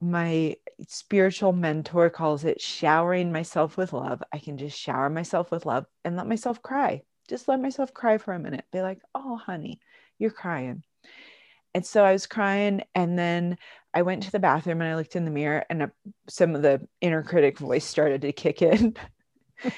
My 0.01 0.55
spiritual 0.87 1.51
mentor 1.51 2.09
calls 2.09 2.45
it 2.45 2.61
showering 2.61 3.31
myself 3.31 3.75
with 3.75 3.91
love. 3.91 4.23
I 4.31 4.37
can 4.37 4.57
just 4.57 4.79
shower 4.79 5.09
myself 5.09 5.51
with 5.51 5.65
love 5.65 5.85
and 6.05 6.15
let 6.15 6.27
myself 6.27 6.61
cry. 6.61 7.01
Just 7.27 7.47
let 7.47 7.61
myself 7.61 7.93
cry 7.93 8.17
for 8.17 8.33
a 8.33 8.39
minute. 8.39 8.65
Be 8.71 8.81
like, 8.81 9.01
oh, 9.13 9.35
honey, 9.35 9.79
you're 10.17 10.31
crying. 10.31 10.83
And 11.75 11.85
so 11.85 12.03
I 12.03 12.13
was 12.13 12.27
crying. 12.27 12.81
And 12.95 13.19
then 13.19 13.57
I 13.93 14.03
went 14.03 14.23
to 14.23 14.31
the 14.31 14.39
bathroom 14.39 14.81
and 14.81 14.89
I 14.89 14.95
looked 14.95 15.15
in 15.15 15.25
the 15.25 15.31
mirror, 15.31 15.65
and 15.69 15.83
a, 15.83 15.91
some 16.29 16.55
of 16.55 16.61
the 16.61 16.87
inner 17.01 17.23
critic 17.23 17.57
voice 17.57 17.85
started 17.85 18.21
to 18.21 18.31
kick 18.31 18.61
in. 18.61 18.95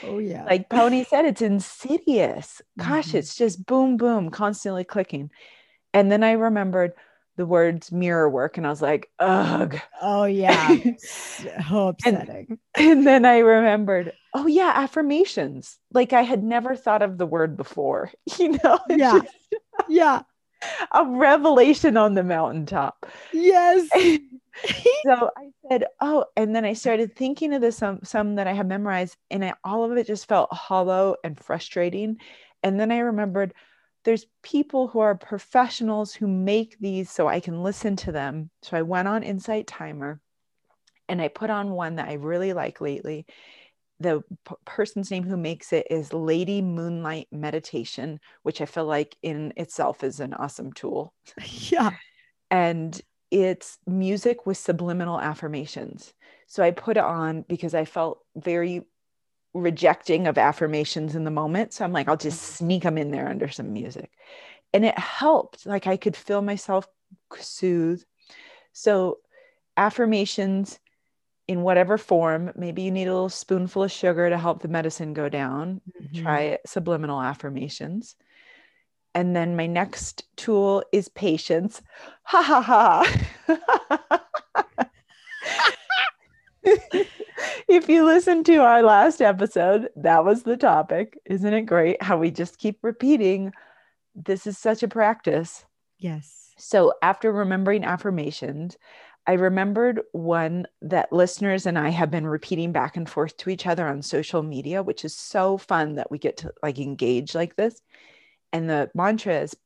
Oh, 0.04 0.20
yeah. 0.20 0.46
like 0.46 0.70
Pony 0.70 1.04
said, 1.04 1.26
it's 1.26 1.42
insidious. 1.42 2.62
Gosh, 2.78 3.08
mm-hmm. 3.08 3.18
it's 3.18 3.36
just 3.36 3.66
boom, 3.66 3.98
boom, 3.98 4.30
constantly 4.30 4.84
clicking. 4.84 5.32
And 5.94 6.12
then 6.12 6.24
I 6.24 6.34
remembered 6.34 6.94
the 7.42 7.46
words 7.48 7.92
mirror 7.92 8.30
work, 8.30 8.60
and 8.60 8.68
I 8.68 8.70
was 8.70 8.84
like, 8.84 9.10
ugh. 9.18 9.76
Oh, 10.00 10.26
yeah. 10.26 10.78
so 11.00 11.88
upsetting. 11.88 12.60
And, 12.76 12.88
and 12.88 13.08
then 13.08 13.26
I 13.26 13.40
remembered, 13.40 14.14
oh, 14.36 14.46
yeah, 14.46 14.72
affirmations. 14.76 15.80
Like 15.92 16.14
I 16.14 16.22
had 16.22 16.44
never 16.44 16.76
thought 16.76 17.02
of 17.02 17.18
the 17.18 17.26
word 17.26 17.58
before, 17.58 18.12
you 18.38 18.60
know? 18.64 18.80
Yeah. 18.90 19.22
Just, 19.22 19.36
yeah. 19.90 20.22
A 20.94 21.04
revelation 21.04 21.98
on 21.98 22.14
the 22.14 22.24
mountaintop. 22.24 23.08
Yes. 23.34 23.90
so 25.04 25.32
I 25.36 25.50
said, 25.68 25.86
"Oh," 26.00 26.26
and 26.38 26.56
then 26.56 26.66
I 26.66 26.74
started 26.74 27.16
thinking 27.16 27.52
of 27.56 27.62
the 27.62 27.72
some 27.72 28.02
some 28.04 28.36
that 28.36 28.46
I 28.46 28.54
had 28.54 28.68
memorized, 28.68 29.18
and 29.32 29.44
I, 29.44 29.56
all 29.64 29.84
of 29.90 29.98
it 29.98 30.06
just 30.06 30.28
felt 30.28 30.54
hollow 30.54 31.16
and 31.24 31.40
frustrating. 31.40 32.18
And 32.62 32.80
then 32.80 32.92
I 32.92 33.00
remembered 33.00 33.56
there's 34.04 34.26
people 34.42 34.88
who 34.88 35.00
are 35.00 35.16
professionals 35.16 36.14
who 36.14 36.28
make 36.28 36.78
these 36.80 37.10
so 37.10 37.28
I 37.28 37.40
can 37.40 37.64
listen 37.64 37.96
to 37.98 38.12
them. 38.12 38.50
So 38.64 38.78
I 38.78 38.82
went 38.82 39.08
on 39.08 39.24
Insight 39.24 39.68
Timer, 39.68 40.20
and 41.08 41.22
I 41.22 41.28
put 41.28 41.50
on 41.50 41.72
one 41.72 41.96
that 41.96 42.10
I 42.10 42.14
really 42.14 42.54
like 42.54 42.82
lately. 42.82 43.26
The 44.00 44.24
p- 44.48 44.56
person's 44.66 45.12
name 45.12 45.24
who 45.24 45.38
makes 45.38 45.74
it 45.74 45.88
is 45.92 46.14
Lady 46.14 46.62
Moonlight 46.62 47.28
Meditation, 47.32 48.20
which 48.44 48.62
I 48.62 48.66
feel 48.66 48.86
like 48.86 49.16
in 49.22 49.54
itself 49.56 50.04
is 50.04 50.20
an 50.20 50.34
awesome 50.34 50.74
tool. 50.74 51.14
Yeah. 51.70 51.92
And 52.50 53.00
it's 53.30 53.78
music 53.88 54.46
with 54.46 54.58
subliminal 54.58 55.20
affirmations. 55.20 56.14
So 56.48 56.64
I 56.64 56.72
put 56.72 56.98
it 56.98 57.04
on 57.04 57.46
because 57.48 57.74
I 57.74 57.86
felt 57.86 58.20
very 58.36 58.82
rejecting 59.54 60.28
of 60.28 60.38
affirmations 60.38 61.16
in 61.16 61.24
the 61.24 61.32
moment. 61.32 61.74
So 61.74 61.84
I'm 61.84 61.92
like, 61.92 62.08
I'll 62.08 62.18
just 62.18 62.42
mm-hmm. 62.42 62.66
sneak 62.66 62.84
them 62.84 62.98
in 62.98 63.12
there 63.12 63.28
under 63.28 63.50
some 63.50 63.74
music. 63.74 64.12
And 64.74 64.86
it 64.86 64.98
helped. 64.98 65.66
Like 65.66 65.88
I 65.88 65.98
could 65.98 66.16
feel 66.16 66.42
myself 66.42 66.88
soothe. 67.38 68.02
So 68.72 69.18
affirmations 69.76 70.80
in 71.48 71.64
whatever 71.64 71.98
form, 71.98 72.52
maybe 72.56 72.84
you 72.84 72.92
need 72.92 73.08
a 73.08 73.14
little 73.14 73.30
spoonful 73.30 73.84
of 73.84 73.92
sugar 73.92 74.30
to 74.30 74.38
help 74.38 74.62
the 74.62 74.68
medicine 74.68 75.14
go 75.14 75.28
down. 75.28 75.82
Mm-hmm. 76.02 76.24
Try 76.24 76.58
subliminal 76.66 77.22
affirmations. 77.22 78.16
And 79.14 79.36
then 79.36 79.58
my 79.58 79.68
next 79.68 80.24
tool 80.38 80.84
is 80.94 81.10
patience. 81.10 81.82
Ha 82.24 82.42
ha 82.42 82.62
ha. 82.62 83.98
if 87.82 87.90
you 87.90 88.06
listen 88.06 88.44
to 88.44 88.58
our 88.58 88.84
last 88.84 89.24
episode, 89.24 89.90
that 89.96 90.24
was 90.24 90.44
the 90.44 90.56
topic. 90.56 91.18
Isn't 91.26 91.52
it 91.56 91.64
great 91.64 92.00
how 92.04 92.16
we 92.16 92.30
just 92.30 92.60
keep 92.60 92.78
repeating? 92.84 93.54
This 94.14 94.46
is 94.46 94.60
such 94.60 94.84
a 94.84 94.88
practice. 94.88 95.66
Yes. 95.98 96.54
So 96.60 96.94
after 97.02 97.32
remembering 97.32 97.84
affirmations, 97.84 98.78
I 99.26 99.34
remembered 99.34 100.02
one 100.12 100.68
that 100.84 101.12
listeners 101.12 101.66
and 101.66 101.76
I 101.76 101.90
have 101.90 102.12
been 102.12 102.28
repeating 102.28 102.72
back 102.72 102.98
and 102.98 103.10
forth 103.10 103.36
to 103.38 103.50
each 103.50 103.66
other 103.66 103.88
on 103.88 104.04
social 104.04 104.44
media, 104.44 104.84
which 104.84 105.04
is 105.04 105.18
so 105.18 105.58
fun 105.58 105.96
that 105.96 106.12
we 106.12 106.20
get 106.20 106.38
to 106.38 106.54
like 106.62 106.78
engage 106.78 107.34
like 107.34 107.56
this. 107.56 107.82
And 108.54 108.70
the 108.70 108.92
mantra 108.94 109.42
is 109.42 109.58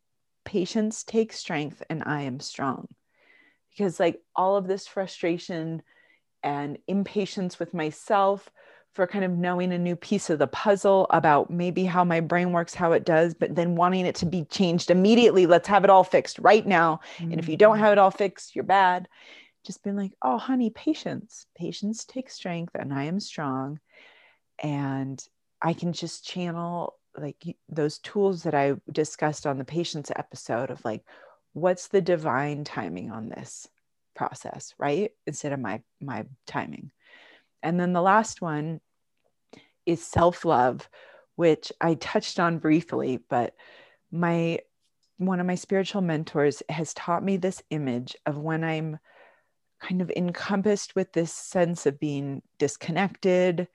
patience 0.46 1.04
takes 1.04 1.38
strength 1.38 1.84
and 1.90 2.02
I 2.06 2.22
am 2.22 2.40
strong. 2.40 2.88
Because, 3.72 4.00
like, 4.00 4.22
all 4.38 4.56
of 4.56 4.68
this 4.68 4.88
frustration 4.88 5.82
and 6.46 6.78
impatience 6.88 7.60
with 7.60 7.74
myself 7.74 8.50
for 8.94 9.06
kind 9.06 9.26
of 9.26 9.32
knowing 9.32 9.74
a 9.74 9.78
new 9.78 9.96
piece 9.98 10.30
of 10.30 10.40
the 10.40 10.48
puzzle 10.48 11.06
about 11.10 11.50
maybe 11.50 11.84
how 11.84 12.06
my 12.06 12.22
brain 12.22 12.54
works, 12.54 12.74
how 12.74 12.94
it 12.94 13.04
does, 13.04 13.34
but 13.34 13.54
then 13.54 13.76
wanting 13.76 14.06
it 14.06 14.16
to 14.16 14.26
be 14.26 14.46
changed 14.46 14.90
immediately. 14.90 15.48
Let's 15.48 15.68
have 15.68 15.84
it 15.84 15.90
all 15.90 16.06
fixed 16.06 16.40
right 16.40 16.66
now. 16.66 17.02
Mm-hmm. 17.18 17.32
And 17.32 17.40
if 17.42 17.50
you 17.50 17.58
don't 17.58 17.74
mm-hmm. 17.76 17.84
have 17.84 17.92
it 17.92 17.98
all 17.98 18.12
fixed, 18.12 18.56
you're 18.56 18.64
bad. 18.64 19.10
Just 19.66 19.84
being 19.84 19.98
like, 19.98 20.14
oh, 20.22 20.38
honey, 20.38 20.70
patience. 20.70 21.46
Patience 21.58 22.06
takes 22.06 22.36
strength 22.36 22.74
and 22.74 22.94
I 22.94 23.06
am 23.06 23.20
strong. 23.20 23.82
And 24.60 25.22
I 25.62 25.74
can 25.74 25.92
just 25.92 26.26
channel 26.26 26.96
like 27.18 27.58
those 27.68 27.98
tools 27.98 28.44
that 28.44 28.54
I 28.54 28.76
discussed 28.90 29.46
on 29.46 29.58
the 29.58 29.66
patience 29.66 30.10
episode 30.16 30.70
of 30.70 30.86
like, 30.86 31.04
what's 31.52 31.90
the 31.90 32.02
divine 32.02 32.64
timing 32.64 33.12
on 33.12 33.28
this 33.28 33.68
process, 34.16 34.74
right? 34.78 35.12
Instead 35.28 35.54
of 35.54 35.60
my 35.60 35.82
my 36.02 36.26
timing. 36.48 36.92
And 37.62 37.80
then 37.80 37.94
the 37.94 38.02
last 38.02 38.42
one 38.42 38.80
is 39.86 40.06
self-love, 40.06 40.88
which 41.36 41.72
I 41.82 41.96
touched 41.96 42.40
on 42.40 42.60
briefly, 42.60 43.20
but 43.30 43.56
my 44.12 44.60
one 45.18 45.40
of 45.40 45.46
my 45.46 45.56
spiritual 45.56 46.02
mentors 46.02 46.62
has 46.70 46.94
taught 46.94 47.24
me 47.24 47.38
this 47.38 47.62
image 47.70 48.16
of 48.26 48.38
when 48.38 48.64
I'm 48.64 49.00
kind 49.82 50.02
of 50.02 50.12
encompassed 50.16 50.96
with 50.96 51.14
this 51.14 51.32
sense 51.32 51.86
of 51.86 52.00
being 52.00 52.42
disconnected, 52.58 53.68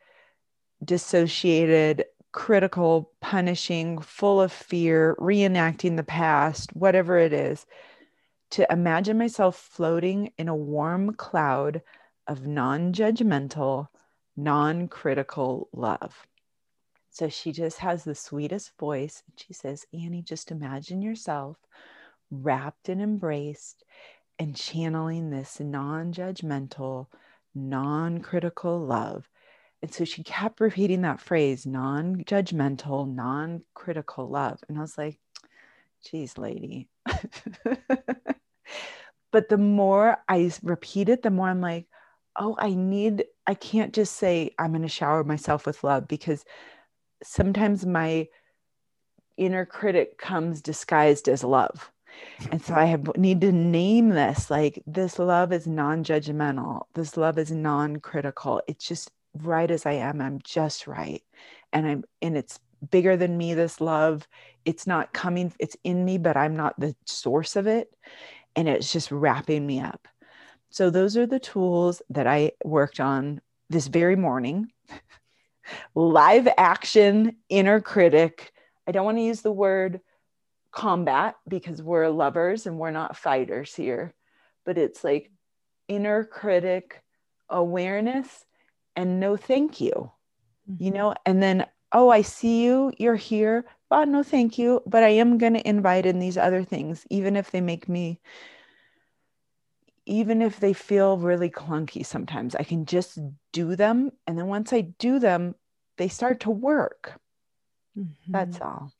dissociated, 0.84 2.04
critical, 2.32 3.12
punishing, 3.20 3.98
full 4.00 4.40
of 4.40 4.52
fear, 4.52 5.16
reenacting 5.18 5.96
the 5.96 6.02
past, 6.02 6.74
whatever 6.74 7.18
it 7.18 7.32
is, 7.32 7.66
to 8.50 8.66
imagine 8.70 9.18
myself 9.18 9.56
floating 9.56 10.32
in 10.38 10.48
a 10.48 10.54
warm 10.54 11.14
cloud 11.14 11.82
of 12.26 12.46
non 12.46 12.92
judgmental, 12.92 13.88
non 14.36 14.88
critical 14.88 15.68
love. 15.72 16.26
So 17.10 17.28
she 17.28 17.52
just 17.52 17.78
has 17.78 18.04
the 18.04 18.14
sweetest 18.14 18.72
voice. 18.78 19.22
And 19.26 19.38
she 19.38 19.52
says, 19.52 19.86
Annie, 19.92 20.22
just 20.22 20.50
imagine 20.50 21.02
yourself 21.02 21.56
wrapped 22.30 22.88
and 22.88 23.00
embraced 23.02 23.84
and 24.38 24.56
channeling 24.56 25.30
this 25.30 25.60
non 25.60 26.12
judgmental, 26.12 27.06
non 27.54 28.20
critical 28.20 28.78
love 28.78 29.28
and 29.82 29.92
so 29.92 30.04
she 30.04 30.22
kept 30.22 30.60
repeating 30.60 31.02
that 31.02 31.20
phrase 31.20 31.66
non 31.66 32.22
judgmental, 32.24 33.12
non 33.12 33.62
critical 33.74 34.28
love. 34.28 34.60
And 34.68 34.76
I 34.76 34.82
was 34.82 34.98
like, 34.98 35.18
geez, 36.04 36.36
lady. 36.36 36.88
but 39.32 39.48
the 39.48 39.58
more 39.58 40.18
I 40.28 40.50
repeat 40.62 41.08
it, 41.08 41.22
the 41.22 41.30
more 41.30 41.48
I'm 41.48 41.60
like, 41.60 41.86
oh, 42.36 42.56
I 42.58 42.74
need, 42.74 43.24
I 43.46 43.54
can't 43.54 43.92
just 43.92 44.16
say 44.16 44.54
I'm 44.58 44.70
going 44.70 44.82
to 44.82 44.88
shower 44.88 45.24
myself 45.24 45.66
with 45.66 45.84
love 45.84 46.08
because 46.08 46.44
sometimes 47.22 47.84
my 47.84 48.28
inner 49.36 49.66
critic 49.66 50.18
comes 50.18 50.60
disguised 50.60 51.28
as 51.28 51.44
love. 51.44 51.90
And 52.50 52.62
so 52.62 52.74
I 52.74 52.86
have 52.86 53.16
need 53.16 53.40
to 53.42 53.52
name 53.52 54.10
this 54.10 54.50
like 54.50 54.82
this 54.86 55.18
love 55.18 55.52
is 55.52 55.66
non-judgmental. 55.66 56.82
This 56.94 57.16
love 57.16 57.38
is 57.38 57.50
non-critical. 57.50 58.62
It's 58.66 58.86
just 58.86 59.10
right 59.34 59.70
as 59.70 59.86
I 59.86 59.92
am. 59.92 60.20
I'm 60.20 60.40
just 60.42 60.86
right. 60.86 61.22
And 61.72 61.86
I'm, 61.86 62.04
and 62.20 62.36
it's 62.36 62.58
bigger 62.90 63.16
than 63.16 63.36
me, 63.36 63.54
this 63.54 63.80
love. 63.80 64.26
It's 64.64 64.86
not 64.86 65.12
coming, 65.12 65.52
it's 65.58 65.76
in 65.84 66.04
me, 66.04 66.18
but 66.18 66.36
I'm 66.36 66.56
not 66.56 66.78
the 66.78 66.94
source 67.06 67.56
of 67.56 67.66
it. 67.66 67.94
And 68.56 68.68
it's 68.68 68.92
just 68.92 69.10
wrapping 69.10 69.66
me 69.66 69.80
up. 69.80 70.08
So 70.70 70.90
those 70.90 71.16
are 71.16 71.26
the 71.26 71.40
tools 71.40 72.02
that 72.10 72.26
I 72.26 72.52
worked 72.64 73.00
on 73.00 73.40
this 73.68 73.86
very 73.86 74.16
morning. 74.16 74.70
Live 75.94 76.48
action 76.56 77.36
inner 77.48 77.80
critic. 77.80 78.52
I 78.86 78.92
don't 78.92 79.04
want 79.04 79.18
to 79.18 79.22
use 79.22 79.42
the 79.42 79.52
word 79.52 80.00
combat 80.72 81.36
because 81.48 81.82
we're 81.82 82.08
lovers 82.08 82.66
and 82.66 82.78
we're 82.78 82.90
not 82.90 83.16
fighters 83.16 83.74
here, 83.74 84.14
but 84.64 84.78
it's 84.78 85.02
like 85.02 85.30
inner 85.88 86.24
critic 86.24 87.02
awareness 87.48 88.44
and 88.96 89.20
no 89.20 89.36
thank 89.36 89.80
you 89.80 90.12
mm-hmm. 90.70 90.82
you 90.82 90.90
know 90.90 91.14
and 91.26 91.42
then 91.42 91.66
oh 91.92 92.08
i 92.08 92.22
see 92.22 92.62
you 92.62 92.92
you're 92.96 93.16
here 93.16 93.64
but 93.90 94.08
no 94.08 94.22
thank 94.22 94.56
you 94.58 94.80
but 94.86 95.02
i 95.02 95.08
am 95.08 95.36
going 95.36 95.54
to 95.54 95.68
invite 95.68 96.06
in 96.06 96.18
these 96.18 96.38
other 96.38 96.64
things 96.64 97.06
even 97.10 97.36
if 97.36 97.50
they 97.50 97.60
make 97.60 97.88
me 97.88 98.20
even 100.10 100.42
if 100.42 100.58
they 100.58 100.72
feel 100.72 101.18
really 101.18 101.48
clunky 101.48 102.04
sometimes, 102.04 102.56
I 102.56 102.64
can 102.64 102.84
just 102.84 103.18
do 103.52 103.76
them. 103.76 104.10
And 104.26 104.36
then 104.36 104.48
once 104.48 104.72
I 104.72 104.80
do 104.80 105.20
them, 105.20 105.54
they 105.98 106.08
start 106.08 106.40
to 106.40 106.50
work. 106.50 107.20
Mm-hmm. 107.96 108.32
That's 108.32 108.60
all. 108.60 108.92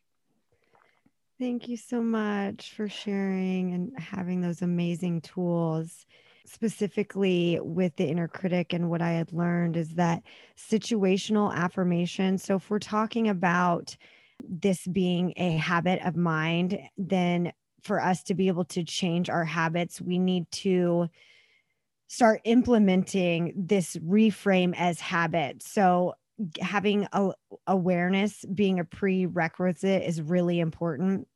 Thank 1.41 1.69
you 1.69 1.77
so 1.77 2.01
much 2.01 2.75
for 2.75 2.89
sharing 2.89 3.73
and 3.73 3.99
having 3.99 4.41
those 4.41 4.63
amazing 4.63 5.23
tools. 5.23 6.07
Specifically 6.47 7.59
with 7.63 7.95
the 7.97 8.07
inner 8.07 8.27
critic, 8.27 8.73
and 8.73 8.91
what 8.91 9.03
I 9.03 9.13
had 9.13 9.33
learned 9.33 9.77
is 9.77 9.91
that 9.91 10.23
situational 10.57 11.55
affirmation. 11.55 12.39
So, 12.39 12.57
if 12.57 12.69
we're 12.71 12.81
talking 12.81 13.29
about 13.29 13.97
this 14.49 14.87
being 14.87 15.33
a 15.37 15.53
habit 15.53 16.01
of 16.05 16.17
mind, 16.17 16.79
then 16.97 17.53
for 17.83 18.01
us 18.01 18.23
to 18.25 18.35
be 18.35 18.49
able 18.49 18.65
to 18.67 18.85
change 18.85 19.31
our 19.31 19.45
habits, 19.45 20.01
we 20.01 20.19
need 20.19 20.51
to 20.51 21.09
start 22.09 22.41
implementing 22.45 23.53
this 23.57 23.97
reframe 23.97 24.75
as 24.77 25.01
habit. 25.01 25.63
So, 25.63 26.15
having 26.61 27.07
a, 27.13 27.31
awareness 27.67 28.45
being 28.55 28.81
a 28.81 28.85
prerequisite 28.85 30.03
is 30.03 30.23
really 30.23 30.59
important. 30.59 31.29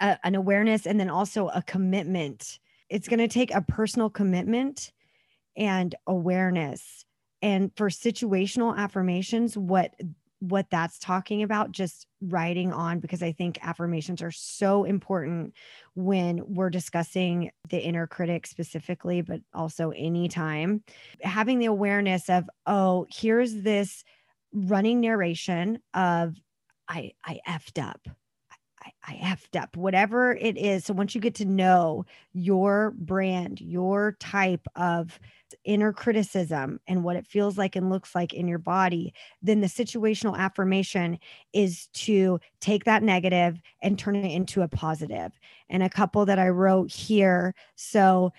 An 0.00 0.34
awareness 0.34 0.84
and 0.84 0.98
then 0.98 1.10
also 1.10 1.46
a 1.48 1.62
commitment. 1.62 2.58
It's 2.88 3.06
going 3.06 3.20
to 3.20 3.28
take 3.28 3.54
a 3.54 3.62
personal 3.62 4.10
commitment 4.10 4.92
and 5.56 5.94
awareness. 6.08 7.04
And 7.40 7.70
for 7.76 7.88
situational 7.88 8.76
affirmations, 8.76 9.56
what 9.56 9.94
what 10.42 10.66
that's 10.70 10.98
talking 10.98 11.44
about 11.44 11.70
just 11.70 12.08
writing 12.20 12.72
on 12.72 12.98
because 12.98 13.22
i 13.22 13.30
think 13.30 13.64
affirmations 13.64 14.20
are 14.22 14.32
so 14.32 14.82
important 14.82 15.54
when 15.94 16.42
we're 16.46 16.68
discussing 16.68 17.48
the 17.68 17.78
inner 17.78 18.08
critic 18.08 18.46
specifically 18.46 19.22
but 19.22 19.40
also 19.54 19.90
anytime. 19.90 20.82
Having 21.20 21.60
the 21.60 21.66
awareness 21.66 22.28
of 22.28 22.44
oh 22.66 23.06
here's 23.08 23.54
this 23.62 24.02
running 24.52 25.00
narration 25.00 25.78
of 25.94 26.34
i 26.88 27.12
i 27.24 27.40
effed 27.48 27.82
up 27.82 28.00
I, 29.04 29.14
effed 29.14 29.60
up, 29.60 29.76
whatever 29.76 30.34
it 30.34 30.56
is. 30.56 30.84
So 30.84 30.94
once 30.94 31.14
you 31.14 31.20
get 31.20 31.34
to 31.36 31.44
know 31.44 32.06
your 32.32 32.92
brand, 32.96 33.60
your 33.60 34.16
type 34.20 34.66
of 34.74 35.18
inner 35.64 35.92
criticism 35.92 36.80
and 36.88 37.04
what 37.04 37.16
it 37.16 37.26
feels 37.26 37.58
like 37.58 37.76
and 37.76 37.90
looks 37.90 38.14
like 38.14 38.32
in 38.32 38.48
your 38.48 38.58
body, 38.58 39.12
then 39.42 39.60
the 39.60 39.66
situational 39.66 40.36
affirmation 40.36 41.18
is 41.52 41.88
to 41.92 42.40
take 42.60 42.84
that 42.84 43.02
negative 43.02 43.60
and 43.82 43.98
turn 43.98 44.16
it 44.16 44.32
into 44.32 44.62
a 44.62 44.68
positive. 44.68 45.32
And 45.68 45.82
a 45.82 45.90
couple 45.90 46.26
that 46.26 46.38
I 46.38 46.48
wrote 46.48 46.90
here. 46.90 47.54
So 47.76 48.32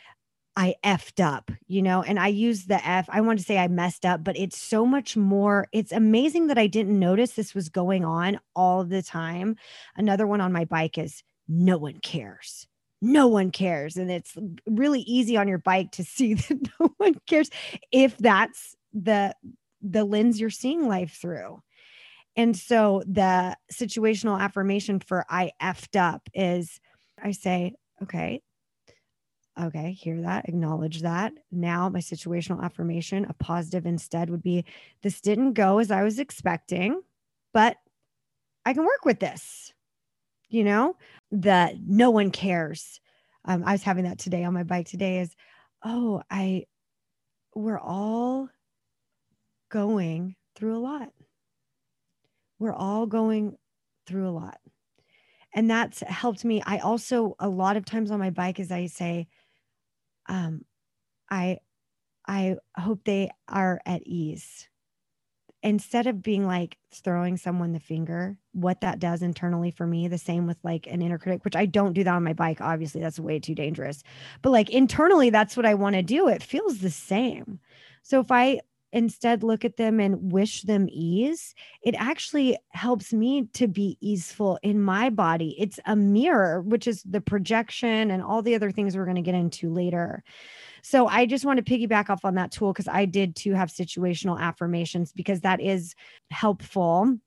I 0.56 0.76
effed 0.84 1.24
up, 1.24 1.52
you 1.68 1.82
know, 1.82 2.04
and 2.04 2.20
I 2.20 2.28
use 2.28 2.66
the 2.66 2.86
F. 2.88 3.08
I 3.10 3.22
want 3.22 3.40
to 3.40 3.46
say 3.46 3.58
I 3.58 3.68
messed 3.68 4.06
up, 4.06 4.24
but 4.24 4.38
it's 4.38 4.58
so 4.58 4.86
much 4.86 5.18
more. 5.18 5.68
It's 5.72 5.92
amazing 5.92 6.48
that 6.48 6.60
I 6.60 6.68
didn't 6.68 7.00
notice 7.00 7.32
this 7.32 7.56
was 7.56 7.70
going 7.70 8.06
on 8.06 8.40
all 8.56 8.84
the 8.84 9.02
time. 9.02 9.56
Another 9.96 10.28
one 10.28 10.42
on 10.42 10.52
my 10.52 10.66
bike 10.66 10.98
is 10.98 11.24
no 11.48 11.78
one 11.78 12.00
cares. 12.00 12.68
No 13.02 13.28
one 13.28 13.50
cares. 13.50 13.98
And 13.98 14.12
it's 14.12 14.38
really 14.68 15.02
easy 15.02 15.38
on 15.38 15.48
your 15.48 15.58
bike 15.58 15.92
to 15.94 16.04
see 16.04 16.36
that 16.36 16.70
no 16.80 16.94
one 16.98 17.16
cares 17.28 17.50
if 17.92 18.18
that's 18.18 18.76
the 18.94 19.36
the 19.82 20.06
lens 20.06 20.40
you're 20.40 20.50
seeing 20.50 20.88
life 20.88 21.18
through. 21.20 21.62
And 22.38 22.56
so 22.56 23.04
the 23.06 23.58
situational 23.72 24.40
affirmation 24.40 25.00
for 25.00 25.26
I 25.30 25.52
effed 25.62 26.00
up 26.00 26.30
is 26.34 26.80
I 27.22 27.32
say, 27.32 27.76
okay, 28.02 28.42
Okay, 29.62 29.92
hear 29.92 30.22
that, 30.22 30.50
acknowledge 30.50 31.02
that. 31.02 31.34
Now, 31.52 31.88
my 31.88 32.00
situational 32.00 32.64
affirmation, 32.64 33.26
a 33.30 33.34
positive 33.36 33.86
instead 33.86 34.32
would 34.32 34.42
be 34.42 34.66
this 35.04 35.22
didn't 35.22 35.54
go 35.54 35.78
as 35.78 35.92
I 35.92 36.04
was 36.04 36.18
expecting, 36.18 37.02
but 37.54 37.78
I 38.66 38.74
can 38.74 38.84
work 38.84 39.06
with 39.06 39.20
this. 39.20 39.72
You 40.50 40.64
know, 40.64 40.96
the 41.32 41.80
no 41.86 42.10
one 42.10 42.32
cares. 42.32 43.00
Um, 43.46 43.64
I 43.66 43.74
was 43.74 43.84
having 43.84 44.06
that 44.06 44.20
today 44.20 44.44
on 44.44 44.54
my 44.54 44.64
bike 44.64 44.88
today 44.88 45.20
is, 45.20 45.36
oh, 45.84 46.24
I, 46.32 46.66
we're 47.56 47.80
all 47.80 48.50
going 49.70 50.36
through 50.56 50.78
a 50.78 50.80
lot. 50.80 51.10
We're 52.58 52.74
all 52.74 53.06
going 53.06 53.58
through 54.08 54.30
a 54.30 54.32
lot. 54.32 54.58
And 55.54 55.70
that's 55.70 56.00
helped 56.02 56.44
me. 56.44 56.62
I 56.66 56.80
also, 56.80 57.36
a 57.40 57.50
lot 57.50 57.78
of 57.78 57.86
times 57.86 58.10
on 58.10 58.20
my 58.20 58.32
bike, 58.32 58.60
as 58.60 58.72
I 58.72 58.88
say, 58.88 59.28
um, 60.28 60.66
I 61.30 61.58
I 62.28 62.56
hope 62.78 63.02
they 63.04 63.32
are 63.48 63.82
at 63.86 64.04
ease. 64.06 64.68
Instead 65.62 66.08
of 66.08 66.22
being 66.22 66.46
like 66.46 66.78
throwing 66.94 67.38
someone 67.38 67.72
the 67.72 67.80
finger, 67.80 68.38
what 68.52 68.82
that 68.82 69.00
does 69.00 69.22
internally 69.22 69.72
for 69.72 69.88
me, 69.88 70.10
the 70.10 70.18
same 70.18 70.46
with 70.46 70.58
like 70.62 70.88
an 70.88 71.02
inner 71.02 71.18
critic, 71.18 71.46
which 71.46 71.56
I 71.56 71.66
don't 71.66 71.94
do 71.94 72.04
that 72.04 72.14
on 72.14 72.24
my 72.24 72.34
bike. 72.34 72.60
Obviously, 72.60 73.00
that's 73.00 73.20
way 73.20 73.40
too 73.40 73.56
dangerous. 73.56 74.04
But 74.42 74.52
like 74.52 74.70
internally, 74.70 75.30
that's 75.30 75.56
what 75.56 75.66
I 75.66 75.74
want 75.76 75.96
to 75.96 76.04
do. 76.04 76.28
It 76.28 76.44
feels 76.44 76.80
the 76.80 76.90
same. 76.92 77.60
So 78.02 78.20
if 78.20 78.30
I 78.30 78.60
instead 78.94 79.44
look 79.44 79.66
at 79.66 79.76
them 79.76 80.00
and 80.00 80.32
wish 80.32 80.62
them 80.62 80.88
ease, 80.90 81.54
it 81.82 81.96
actually 81.98 82.58
helps 82.70 83.12
me 83.12 83.48
to 83.54 83.68
be 83.68 83.98
easeful 84.00 84.60
in 84.62 84.82
my 84.82 85.10
body. 85.10 85.56
It's 85.60 85.80
a 85.86 85.96
mirror, 85.96 86.62
which 86.62 86.88
is 86.88 87.04
the 87.04 87.20
projection 87.20 88.12
and 88.12 88.24
all 88.24 88.44
the 88.44 88.56
other 88.56 88.72
things 88.72 88.96
we're 88.96 89.06
going 89.06 89.16
to 89.16 89.22
get 89.22 89.36
into 89.36 89.74
later. 89.74 90.24
So 90.84 91.08
I 91.08 91.26
just 91.26 91.44
want 91.44 91.58
to 91.58 91.64
piggyback 91.64 92.10
off 92.10 92.24
on 92.24 92.36
that 92.36 92.52
tool 92.52 92.72
because 92.72 92.88
I 92.88 93.06
did 93.06 93.36
too 93.36 93.54
have 93.54 93.70
situational 93.70 94.40
affirmations 94.40 95.12
because 95.12 95.42
that 95.42 95.60
is 95.60 95.96
helpful. 96.30 97.18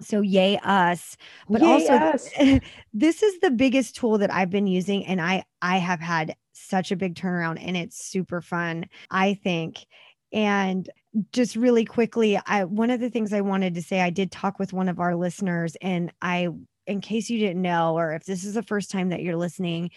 So 0.00 0.20
yay 0.20 0.58
us. 0.64 1.16
But 1.48 1.62
yay 1.62 1.68
also 1.68 1.92
us. 1.92 2.28
this 2.92 3.22
is 3.22 3.38
the 3.38 3.52
biggest 3.52 3.94
tool 3.94 4.18
that 4.18 4.34
I've 4.34 4.50
been 4.50 4.66
using 4.66 5.06
and 5.06 5.20
I 5.20 5.44
I 5.62 5.78
have 5.78 6.00
had 6.00 6.34
such 6.52 6.90
a 6.90 6.96
big 6.96 7.14
turnaround 7.14 7.64
and 7.64 7.76
it's 7.76 8.04
super 8.04 8.40
fun. 8.40 8.86
I 9.10 9.34
think 9.34 9.86
and 10.32 10.90
just 11.32 11.56
really 11.56 11.84
quickly, 11.84 12.38
I 12.46 12.64
one 12.64 12.90
of 12.90 13.00
the 13.00 13.10
things 13.10 13.32
I 13.32 13.40
wanted 13.40 13.74
to 13.74 13.82
say, 13.82 14.00
I 14.00 14.10
did 14.10 14.32
talk 14.32 14.58
with 14.58 14.72
one 14.72 14.88
of 14.88 14.98
our 14.98 15.14
listeners, 15.14 15.76
and 15.80 16.12
I, 16.20 16.48
in 16.86 17.00
case 17.00 17.30
you 17.30 17.38
didn't 17.38 17.62
know, 17.62 17.96
or 17.96 18.12
if 18.14 18.24
this 18.24 18.44
is 18.44 18.54
the 18.54 18.62
first 18.62 18.90
time 18.90 19.10
that 19.10 19.22
you're 19.22 19.36
listening, 19.36 19.90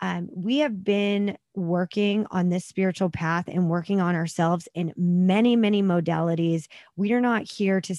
um, 0.00 0.28
we 0.34 0.58
have 0.58 0.84
been 0.84 1.38
working 1.54 2.26
on 2.30 2.48
this 2.48 2.66
spiritual 2.66 3.10
path 3.10 3.48
and 3.48 3.70
working 3.70 4.00
on 4.00 4.14
ourselves 4.14 4.68
in 4.74 4.92
many, 4.96 5.56
many 5.56 5.82
modalities. 5.82 6.66
We 6.96 7.12
are 7.12 7.20
not 7.20 7.50
here 7.50 7.80
to. 7.82 7.96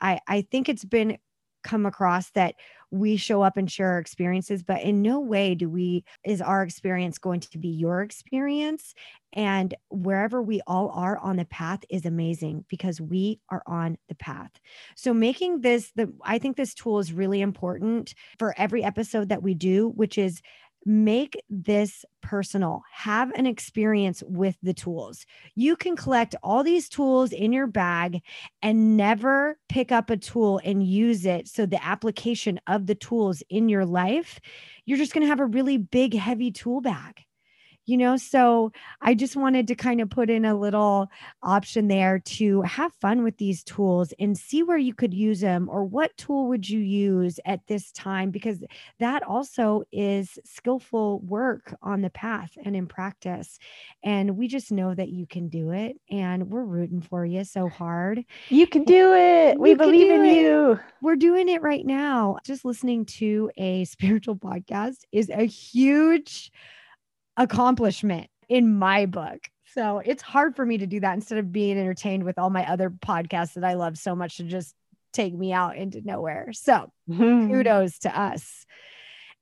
I 0.00 0.20
I 0.26 0.46
think 0.50 0.68
it's 0.68 0.84
been 0.84 1.18
come 1.64 1.86
across 1.86 2.30
that 2.30 2.54
we 2.90 3.16
show 3.16 3.42
up 3.42 3.56
and 3.56 3.70
share 3.70 3.92
our 3.92 3.98
experiences 3.98 4.62
but 4.62 4.80
in 4.82 5.02
no 5.02 5.18
way 5.18 5.54
do 5.54 5.68
we 5.68 6.04
is 6.24 6.40
our 6.40 6.62
experience 6.62 7.18
going 7.18 7.40
to 7.40 7.58
be 7.58 7.68
your 7.68 8.02
experience. 8.02 8.94
And 9.32 9.74
wherever 9.90 10.40
we 10.42 10.60
all 10.66 10.90
are 10.90 11.18
on 11.18 11.36
the 11.36 11.44
path 11.44 11.80
is 11.90 12.06
amazing 12.06 12.64
because 12.68 13.00
we 13.00 13.40
are 13.50 13.62
on 13.66 13.98
the 14.08 14.14
path. 14.14 14.50
So 14.94 15.12
making 15.12 15.60
this 15.60 15.90
the 15.96 16.12
i 16.22 16.38
think 16.38 16.56
this 16.56 16.74
tool 16.74 16.98
is 16.98 17.12
really 17.12 17.40
important 17.40 18.14
for 18.38 18.54
every 18.56 18.84
episode 18.84 19.28
that 19.28 19.42
we 19.42 19.54
do 19.54 19.88
which 19.88 20.18
is 20.18 20.40
make 20.84 21.42
this 21.48 22.04
personal. 22.22 22.82
Have 22.92 23.30
an 23.32 23.46
experience 23.46 24.22
with 24.26 24.56
the 24.62 24.74
tools. 24.74 25.26
You 25.54 25.76
can 25.76 25.96
collect 25.96 26.34
all 26.42 26.62
these 26.62 26.88
tools 26.88 27.32
in 27.32 27.52
your 27.52 27.66
bag 27.66 28.22
and 28.62 28.96
never 28.96 29.58
pick 29.68 29.92
up 29.92 30.10
a 30.10 30.16
tool 30.16 30.60
and 30.64 30.82
use 30.82 31.26
it. 31.26 31.48
So, 31.48 31.66
the 31.66 31.84
application 31.84 32.60
of 32.66 32.86
the 32.86 32.94
tools 32.94 33.42
in 33.48 33.68
your 33.68 33.84
life, 33.84 34.40
you're 34.86 34.98
just 34.98 35.12
going 35.12 35.22
to 35.22 35.28
have 35.28 35.40
a 35.40 35.46
really 35.46 35.78
big, 35.78 36.14
heavy 36.14 36.50
tool 36.50 36.80
bag 36.80 37.24
you 37.86 37.96
know 37.96 38.16
so 38.16 38.72
i 39.00 39.14
just 39.14 39.36
wanted 39.36 39.66
to 39.66 39.74
kind 39.74 40.00
of 40.00 40.10
put 40.10 40.30
in 40.30 40.44
a 40.44 40.54
little 40.54 41.08
option 41.42 41.88
there 41.88 42.18
to 42.20 42.62
have 42.62 42.92
fun 43.00 43.22
with 43.22 43.36
these 43.38 43.62
tools 43.64 44.12
and 44.18 44.36
see 44.36 44.62
where 44.62 44.78
you 44.78 44.94
could 44.94 45.14
use 45.14 45.40
them 45.40 45.68
or 45.70 45.84
what 45.84 46.16
tool 46.16 46.48
would 46.48 46.68
you 46.68 46.80
use 46.80 47.38
at 47.44 47.66
this 47.66 47.92
time 47.92 48.30
because 48.30 48.62
that 48.98 49.22
also 49.22 49.82
is 49.92 50.38
skillful 50.44 51.20
work 51.20 51.74
on 51.82 52.02
the 52.02 52.10
path 52.10 52.52
and 52.64 52.76
in 52.76 52.86
practice 52.86 53.58
and 54.02 54.36
we 54.36 54.48
just 54.48 54.70
know 54.70 54.94
that 54.94 55.08
you 55.08 55.26
can 55.26 55.48
do 55.48 55.70
it 55.70 55.96
and 56.10 56.50
we're 56.50 56.64
rooting 56.64 57.00
for 57.00 57.24
you 57.24 57.44
so 57.44 57.68
hard. 57.68 58.24
You 58.48 58.66
can 58.66 58.84
do 58.84 59.12
it. 59.14 59.58
We 59.58 59.74
believe 59.74 60.10
in 60.10 60.24
it. 60.24 60.36
you. 60.36 60.78
We're 61.00 61.16
doing 61.16 61.48
it 61.48 61.62
right 61.62 61.84
now. 61.84 62.38
Just 62.44 62.64
listening 62.64 63.06
to 63.06 63.50
a 63.56 63.84
spiritual 63.84 64.36
podcast 64.36 64.98
is 65.12 65.30
a 65.30 65.44
huge 65.44 66.50
accomplishment 67.36 68.28
in 68.48 68.78
my 68.78 69.06
book. 69.06 69.40
So 69.74 70.00
it's 70.04 70.22
hard 70.22 70.54
for 70.54 70.64
me 70.64 70.78
to 70.78 70.86
do 70.86 71.00
that 71.00 71.14
instead 71.14 71.38
of 71.38 71.50
being 71.52 71.78
entertained 71.78 72.24
with 72.24 72.38
all 72.38 72.50
my 72.50 72.70
other 72.70 72.90
podcasts 72.90 73.54
that 73.54 73.64
I 73.64 73.74
love 73.74 73.98
so 73.98 74.14
much 74.14 74.36
to 74.36 74.44
just 74.44 74.74
take 75.12 75.34
me 75.34 75.52
out 75.52 75.76
into 75.76 76.00
nowhere. 76.02 76.52
So 76.52 76.90
hmm. 77.08 77.50
kudos 77.50 78.00
to 78.00 78.18
us. 78.18 78.66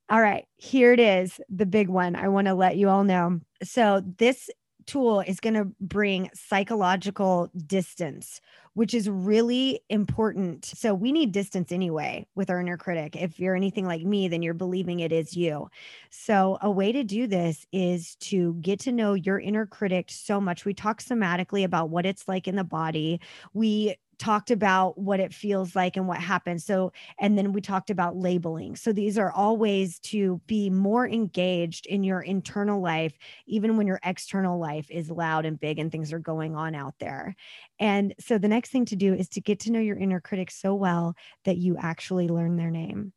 All 0.09 0.21
right, 0.21 0.45
here 0.57 0.93
it 0.93 1.01
is, 1.01 1.41
the 1.49 1.65
big 1.65 1.89
one. 1.89 2.17
I 2.17 2.29
want 2.29 2.47
to 2.47 2.55
let 2.55 2.77
you 2.77 2.91
all 2.91 3.03
know. 3.03 3.41
So, 3.63 4.03
this 4.19 4.51
tool 4.87 5.21
is 5.21 5.41
going 5.41 5.55
to 5.55 5.65
bring 5.81 6.31
psychological 6.35 7.51
distance, 7.67 8.41
which 8.75 8.95
is 8.95 9.09
really 9.09 9.81
important. 9.89 10.65
So, 10.65 10.95
we 10.95 11.13
need 11.13 11.33
distance 11.33 11.73
anyway 11.73 12.27
with 12.35 12.51
our 12.51 12.61
inner 12.61 12.77
critic. 12.77 13.17
If 13.17 13.39
you're 13.39 13.57
anything 13.57 13.87
like 13.87 14.03
me, 14.03 14.29
then 14.29 14.43
you're 14.43 14.55
believing 14.55 15.01
it 15.01 15.13
is 15.13 15.37
you. 15.37 15.69
So, 16.11 16.59
a 16.61 16.71
way 16.71 16.93
to 16.93 17.05
do 17.05 17.27
this 17.27 17.67
is 17.73 18.17
to 18.17 18.55
get 18.55 18.81
to 18.81 18.93
know 18.93 19.15
your 19.15 19.39
inner 19.39 19.67
critic 19.67 20.07
so 20.11 20.41
much. 20.41 20.65
We 20.65 20.75
talk 20.75 21.03
somatically 21.03 21.65
about 21.65 21.91
what 21.91 22.07
it's 22.07 22.29
like 22.29 22.49
in 22.49 22.57
the 22.57 22.65
body. 22.65 23.21
We 23.53 23.97
talked 24.23 24.53
about 24.53 24.97
what 24.97 25.19
it 25.19 25.35
feels 25.35 25.75
like 25.75 25.97
and 25.97 26.07
what 26.07 26.19
happens. 26.19 26.65
So, 26.65 26.93
and 27.19 27.37
then 27.37 27.53
we 27.53 27.61
talked 27.61 27.91
about 27.91 28.17
labeling. 28.17 28.77
So, 28.77 28.93
these 28.93 29.19
are 29.19 29.33
all 29.33 29.57
ways 29.57 29.99
to 30.01 30.41
be 30.47 30.71
more 30.71 31.09
engaged 31.09 31.87
in 31.87 32.05
your 32.05 32.21
internal 32.21 32.81
life, 32.81 33.19
even 33.47 33.77
when 33.77 33.89
your 33.89 33.99
external 34.05 34.61
life 34.61 34.89
is 34.91 35.11
loud 35.11 35.45
and 35.45 35.59
big 35.59 35.81
and 35.81 35.91
things 35.91 36.13
are 36.13 36.21
going 36.21 36.55
on 36.55 36.77
out 36.77 36.95
there. 37.01 37.35
And 37.81 38.15
so, 38.21 38.39
the 38.39 38.47
next 38.47 38.71
thing 38.71 38.85
to 38.87 38.97
do 38.97 39.13
is 39.13 39.29
to 39.31 39.41
get 39.41 39.59
to 39.61 39.73
know 39.73 39.81
your 39.81 39.97
inner 39.97 40.21
critic 40.21 40.53
so 40.53 40.73
well 40.73 41.17
that 41.45 41.57
you 41.57 41.77
actually 41.77 42.29
learn 42.29 42.57
their 42.57 42.71
name. 42.71 43.13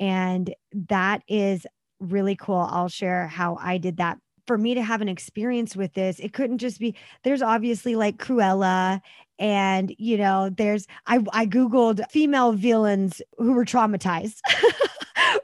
And 0.00 0.52
that 0.88 1.22
is 1.28 1.64
really 2.00 2.34
cool. 2.34 2.66
I'll 2.68 2.88
share 2.88 3.28
how 3.28 3.56
I 3.60 3.78
did 3.78 3.98
that 3.98 4.18
for 4.50 4.58
me 4.58 4.74
to 4.74 4.82
have 4.82 5.00
an 5.00 5.08
experience 5.08 5.76
with 5.76 5.92
this, 5.92 6.18
it 6.18 6.32
couldn't 6.32 6.58
just 6.58 6.80
be 6.80 6.96
there's 7.22 7.40
obviously 7.40 7.94
like 7.94 8.16
Cruella 8.16 9.00
and 9.40 9.92
you 9.98 10.16
know 10.16 10.50
there's 10.50 10.86
I 11.06 11.24
I 11.32 11.46
googled 11.46 12.08
female 12.10 12.52
villains 12.52 13.20
who 13.38 13.52
were 13.52 13.64
traumatized. 13.64 14.38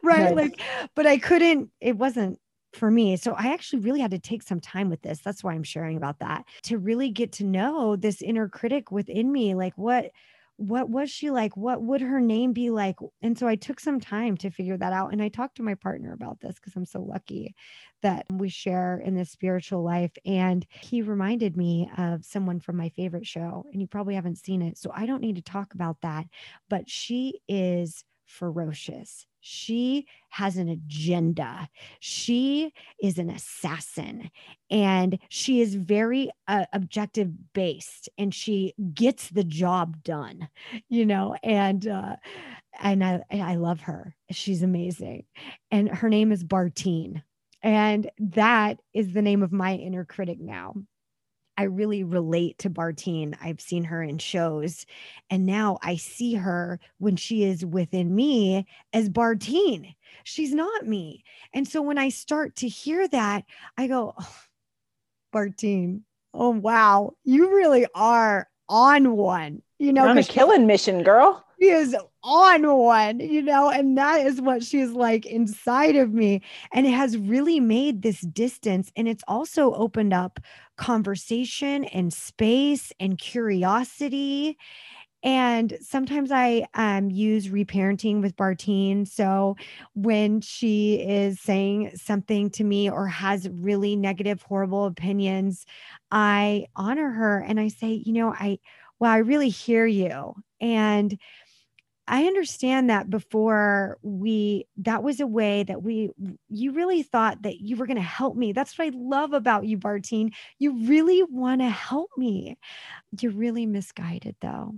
right? 0.02 0.26
right? 0.26 0.36
Like 0.36 0.60
but 0.94 1.06
I 1.06 1.18
couldn't 1.18 1.70
it 1.80 1.96
wasn't 1.96 2.38
for 2.74 2.90
me. 2.90 3.16
So 3.16 3.32
I 3.32 3.52
actually 3.52 3.80
really 3.80 4.00
had 4.00 4.10
to 4.10 4.18
take 4.18 4.42
some 4.42 4.60
time 4.60 4.90
with 4.90 5.00
this. 5.00 5.20
That's 5.20 5.42
why 5.42 5.54
I'm 5.54 5.62
sharing 5.62 5.96
about 5.96 6.18
that 6.18 6.44
to 6.64 6.76
really 6.76 7.10
get 7.10 7.32
to 7.32 7.44
know 7.44 7.96
this 7.96 8.20
inner 8.20 8.48
critic 8.48 8.92
within 8.92 9.32
me 9.32 9.54
like 9.54 9.72
what 9.76 10.10
what 10.56 10.88
was 10.88 11.10
she 11.10 11.30
like? 11.30 11.56
What 11.56 11.82
would 11.82 12.00
her 12.00 12.20
name 12.20 12.52
be 12.52 12.70
like? 12.70 12.96
And 13.22 13.38
so 13.38 13.46
I 13.46 13.56
took 13.56 13.78
some 13.78 14.00
time 14.00 14.36
to 14.38 14.50
figure 14.50 14.76
that 14.76 14.92
out. 14.92 15.12
And 15.12 15.22
I 15.22 15.28
talked 15.28 15.56
to 15.56 15.62
my 15.62 15.74
partner 15.74 16.12
about 16.12 16.40
this 16.40 16.54
because 16.56 16.74
I'm 16.76 16.86
so 16.86 17.02
lucky 17.02 17.54
that 18.02 18.24
we 18.32 18.48
share 18.48 18.98
in 19.04 19.14
this 19.14 19.30
spiritual 19.30 19.82
life. 19.82 20.12
And 20.24 20.66
he 20.70 21.02
reminded 21.02 21.56
me 21.56 21.90
of 21.98 22.24
someone 22.24 22.60
from 22.60 22.76
my 22.76 22.88
favorite 22.90 23.26
show. 23.26 23.64
And 23.72 23.80
you 23.80 23.86
probably 23.86 24.14
haven't 24.14 24.38
seen 24.38 24.62
it. 24.62 24.78
So 24.78 24.90
I 24.94 25.06
don't 25.06 25.20
need 25.20 25.36
to 25.36 25.42
talk 25.42 25.74
about 25.74 26.00
that. 26.00 26.26
But 26.70 26.88
she 26.88 27.40
is 27.48 28.04
ferocious. 28.24 29.26
She 29.48 30.06
has 30.30 30.56
an 30.56 30.68
agenda. 30.68 31.68
She 32.00 32.72
is 33.00 33.16
an 33.16 33.30
assassin 33.30 34.28
and 34.72 35.20
she 35.28 35.60
is 35.60 35.76
very 35.76 36.30
uh, 36.48 36.64
objective 36.72 37.30
based 37.52 38.08
and 38.18 38.34
she 38.34 38.74
gets 38.92 39.28
the 39.28 39.44
job 39.44 40.02
done, 40.02 40.48
you 40.88 41.06
know, 41.06 41.36
and, 41.44 41.86
uh, 41.86 42.16
and 42.80 43.04
I, 43.04 43.22
I 43.30 43.54
love 43.54 43.82
her. 43.82 44.16
She's 44.32 44.64
amazing. 44.64 45.26
And 45.70 45.88
her 45.90 46.08
name 46.08 46.32
is 46.32 46.42
Bartine. 46.42 47.22
And 47.62 48.10
that 48.18 48.80
is 48.92 49.12
the 49.12 49.22
name 49.22 49.44
of 49.44 49.52
my 49.52 49.76
inner 49.76 50.04
critic 50.04 50.40
now. 50.40 50.74
I 51.56 51.64
really 51.64 52.04
relate 52.04 52.58
to 52.58 52.70
Bartine. 52.70 53.36
I've 53.40 53.60
seen 53.60 53.84
her 53.84 54.02
in 54.02 54.18
shows, 54.18 54.86
and 55.30 55.46
now 55.46 55.78
I 55.82 55.96
see 55.96 56.34
her 56.34 56.80
when 56.98 57.16
she 57.16 57.44
is 57.44 57.64
within 57.64 58.14
me 58.14 58.66
as 58.92 59.08
Bartine. 59.08 59.94
She's 60.24 60.52
not 60.52 60.86
me. 60.86 61.24
And 61.54 61.66
so 61.66 61.82
when 61.82 61.98
I 61.98 62.10
start 62.10 62.56
to 62.56 62.68
hear 62.68 63.08
that, 63.08 63.44
I 63.76 63.86
go, 63.86 64.14
oh, 64.18 64.36
Bartine, 65.32 66.02
oh, 66.34 66.50
wow, 66.50 67.12
you 67.24 67.54
really 67.54 67.86
are 67.94 68.48
on 68.68 69.16
one. 69.16 69.62
You 69.78 69.92
know, 69.92 70.08
on 70.08 70.16
a 70.16 70.24
killing 70.24 70.66
mission, 70.66 71.02
girl. 71.02 71.44
She 71.60 71.68
is 71.68 71.96
on 72.22 72.66
one, 72.66 73.20
you 73.20 73.40
know, 73.40 73.70
and 73.70 73.96
that 73.96 74.26
is 74.26 74.40
what 74.40 74.62
she's 74.62 74.90
like 74.90 75.24
inside 75.24 75.96
of 75.96 76.12
me. 76.12 76.42
And 76.72 76.86
it 76.86 76.92
has 76.92 77.16
really 77.16 77.60
made 77.60 78.02
this 78.02 78.20
distance. 78.20 78.90
And 78.96 79.08
it's 79.08 79.24
also 79.26 79.72
opened 79.74 80.12
up 80.12 80.40
conversation 80.76 81.84
and 81.84 82.12
space 82.12 82.92
and 83.00 83.16
curiosity. 83.16 84.58
And 85.26 85.76
sometimes 85.80 86.30
I 86.30 86.68
um, 86.74 87.10
use 87.10 87.48
reparenting 87.48 88.22
with 88.22 88.36
Bartine. 88.36 89.08
So 89.08 89.56
when 89.94 90.40
she 90.40 91.00
is 91.02 91.40
saying 91.40 91.90
something 91.96 92.48
to 92.50 92.62
me 92.62 92.88
or 92.88 93.08
has 93.08 93.48
really 93.50 93.96
negative, 93.96 94.42
horrible 94.42 94.86
opinions, 94.86 95.66
I 96.12 96.66
honor 96.76 97.10
her 97.10 97.40
and 97.40 97.58
I 97.58 97.68
say, 97.68 97.88
you 98.06 98.12
know, 98.12 98.32
I, 98.32 98.60
well, 99.00 99.10
I 99.10 99.18
really 99.18 99.48
hear 99.48 99.84
you. 99.84 100.34
And 100.60 101.18
I 102.08 102.26
understand 102.26 102.88
that 102.88 103.10
before 103.10 103.98
we, 104.02 104.66
that 104.76 105.02
was 105.02 105.18
a 105.18 105.26
way 105.26 105.64
that 105.64 105.82
we, 105.82 106.10
you 106.48 106.72
really 106.72 107.02
thought 107.02 107.42
that 107.42 107.60
you 107.60 107.76
were 107.76 107.86
going 107.86 107.96
to 107.96 108.02
help 108.02 108.36
me. 108.36 108.52
That's 108.52 108.78
what 108.78 108.86
I 108.86 108.90
love 108.94 109.32
about 109.32 109.66
you, 109.66 109.76
Bartine. 109.76 110.32
You 110.58 110.86
really 110.86 111.24
want 111.24 111.62
to 111.62 111.68
help 111.68 112.10
me. 112.16 112.58
You're 113.20 113.32
really 113.32 113.66
misguided 113.66 114.36
though, 114.40 114.74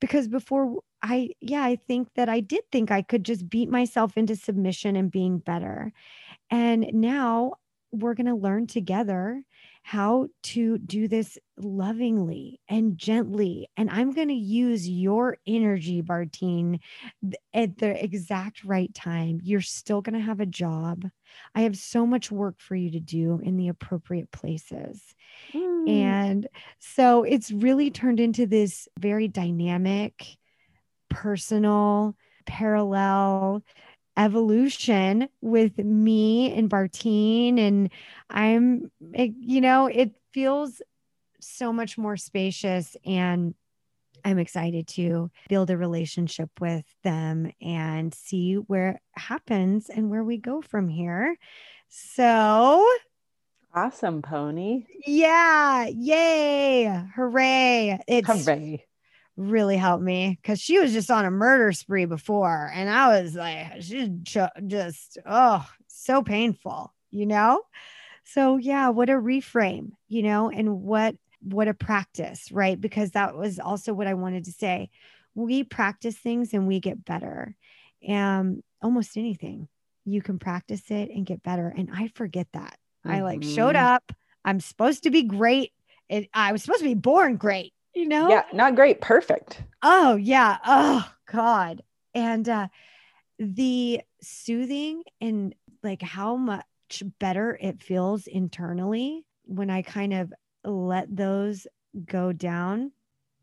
because 0.00 0.26
before 0.26 0.80
I, 1.02 1.30
yeah, 1.40 1.62
I 1.62 1.76
think 1.86 2.08
that 2.16 2.28
I 2.28 2.40
did 2.40 2.62
think 2.72 2.90
I 2.90 3.02
could 3.02 3.24
just 3.24 3.48
beat 3.48 3.68
myself 3.68 4.16
into 4.16 4.34
submission 4.36 4.96
and 4.96 5.10
being 5.10 5.38
better. 5.38 5.92
And 6.50 6.90
now 6.92 7.54
we're 7.92 8.14
going 8.14 8.26
to 8.26 8.34
learn 8.34 8.66
together 8.66 9.42
how 9.82 10.28
to 10.42 10.78
do 10.78 11.08
this 11.08 11.38
lovingly 11.58 12.60
and 12.68 12.96
gently. 12.96 13.68
And 13.76 13.90
I'm 13.90 14.12
going 14.12 14.28
to 14.28 14.34
use 14.34 14.88
your 14.88 15.36
energy, 15.46 16.02
Bartine, 16.02 16.80
at 17.52 17.78
the 17.78 18.02
exact 18.02 18.64
right 18.64 18.92
time. 18.94 19.40
You're 19.42 19.60
still 19.60 20.00
going 20.00 20.18
to 20.18 20.24
have 20.24 20.40
a 20.40 20.46
job. 20.46 21.04
I 21.54 21.62
have 21.62 21.76
so 21.76 22.06
much 22.06 22.30
work 22.30 22.60
for 22.60 22.76
you 22.76 22.92
to 22.92 23.00
do 23.00 23.40
in 23.42 23.56
the 23.56 23.68
appropriate 23.68 24.30
places. 24.30 25.02
Mm. 25.52 25.88
And 25.88 26.48
so 26.78 27.24
it's 27.24 27.50
really 27.50 27.90
turned 27.90 28.20
into 28.20 28.46
this 28.46 28.88
very 28.98 29.28
dynamic, 29.28 30.24
personal, 31.10 32.16
parallel 32.46 33.62
evolution 34.16 35.28
with 35.40 35.78
me 35.78 36.52
and 36.52 36.68
Bartine. 36.68 37.58
And 37.58 37.90
I'm, 38.30 38.90
you 39.14 39.60
know, 39.60 39.86
it 39.86 40.12
feels 40.32 40.82
so 41.40 41.72
much 41.72 41.98
more 41.98 42.16
spacious 42.16 42.96
and 43.04 43.54
I'm 44.24 44.38
excited 44.38 44.86
to 44.88 45.30
build 45.48 45.70
a 45.70 45.76
relationship 45.76 46.50
with 46.60 46.84
them 47.02 47.50
and 47.60 48.14
see 48.14 48.54
where 48.54 48.90
it 48.90 49.00
happens 49.16 49.88
and 49.88 50.10
where 50.10 50.22
we 50.22 50.38
go 50.38 50.62
from 50.62 50.88
here. 50.88 51.36
So 51.88 52.86
awesome, 53.74 54.22
pony. 54.22 54.86
Yeah. 55.04 55.86
Yay. 55.86 57.04
Hooray. 57.16 57.98
It's 58.06 58.28
Hooray 58.28 58.84
really 59.36 59.76
helped 59.76 60.02
me 60.02 60.38
because 60.40 60.60
she 60.60 60.78
was 60.78 60.92
just 60.92 61.10
on 61.10 61.24
a 61.24 61.30
murder 61.30 61.72
spree 61.72 62.04
before. 62.04 62.70
And 62.74 62.90
I 62.90 63.20
was 63.20 63.34
like, 63.34 63.82
she's 63.82 64.08
just, 64.24 65.18
oh, 65.26 65.66
so 65.86 66.22
painful, 66.22 66.92
you 67.10 67.26
know? 67.26 67.62
So, 68.24 68.56
yeah, 68.56 68.90
what 68.90 69.10
a 69.10 69.14
reframe, 69.14 69.92
you 70.08 70.22
know, 70.22 70.50
and 70.50 70.82
what, 70.82 71.16
what 71.40 71.68
a 71.68 71.74
practice, 71.74 72.52
right? 72.52 72.80
Because 72.80 73.12
that 73.12 73.36
was 73.36 73.58
also 73.58 73.92
what 73.92 74.06
I 74.06 74.14
wanted 74.14 74.44
to 74.44 74.52
say. 74.52 74.90
We 75.34 75.64
practice 75.64 76.16
things 76.16 76.52
and 76.52 76.68
we 76.68 76.78
get 76.78 77.04
better. 77.04 77.56
And 78.06 78.62
almost 78.82 79.16
anything, 79.16 79.68
you 80.04 80.22
can 80.22 80.38
practice 80.38 80.90
it 80.90 81.10
and 81.10 81.26
get 81.26 81.42
better. 81.42 81.72
And 81.74 81.90
I 81.92 82.08
forget 82.08 82.46
that. 82.52 82.76
Mm-hmm. 83.06 83.10
I 83.10 83.22
like 83.22 83.42
showed 83.42 83.76
mm-hmm. 83.76 83.86
up. 83.94 84.12
I'm 84.44 84.60
supposed 84.60 85.04
to 85.04 85.10
be 85.10 85.22
great. 85.22 85.72
It, 86.08 86.28
I 86.34 86.52
was 86.52 86.62
supposed 86.62 86.80
to 86.80 86.88
be 86.88 86.94
born 86.94 87.36
great 87.36 87.72
you 87.94 88.06
know? 88.08 88.28
Yeah, 88.28 88.44
not 88.52 88.74
great, 88.74 89.00
perfect. 89.00 89.62
Oh, 89.82 90.16
yeah. 90.16 90.58
Oh, 90.64 91.08
God. 91.30 91.82
And 92.14 92.48
uh, 92.48 92.68
the 93.38 94.00
soothing 94.20 95.02
and 95.20 95.54
like 95.82 96.02
how 96.02 96.36
much 96.36 96.64
better 97.18 97.58
it 97.60 97.82
feels 97.82 98.26
internally 98.26 99.24
when 99.44 99.70
I 99.70 99.82
kind 99.82 100.12
of 100.12 100.32
let 100.64 101.14
those 101.14 101.66
go 102.06 102.32
down. 102.32 102.92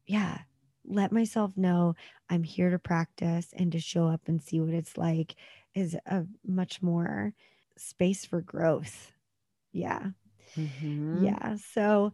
Yeah. 0.05 0.39
Let 0.85 1.11
myself 1.11 1.51
know 1.55 1.95
I'm 2.29 2.43
here 2.43 2.71
to 2.71 2.79
practice 2.79 3.49
and 3.55 3.71
to 3.73 3.79
show 3.79 4.07
up 4.07 4.21
and 4.27 4.41
see 4.41 4.59
what 4.59 4.73
it's 4.73 4.97
like 4.97 5.35
is 5.75 5.95
a 6.05 6.25
much 6.47 6.81
more 6.81 7.33
space 7.77 8.25
for 8.25 8.41
growth. 8.41 9.11
Yeah. 9.71 10.07
Mm-hmm. 10.57 11.25
Yeah. 11.25 11.57
So, 11.73 12.13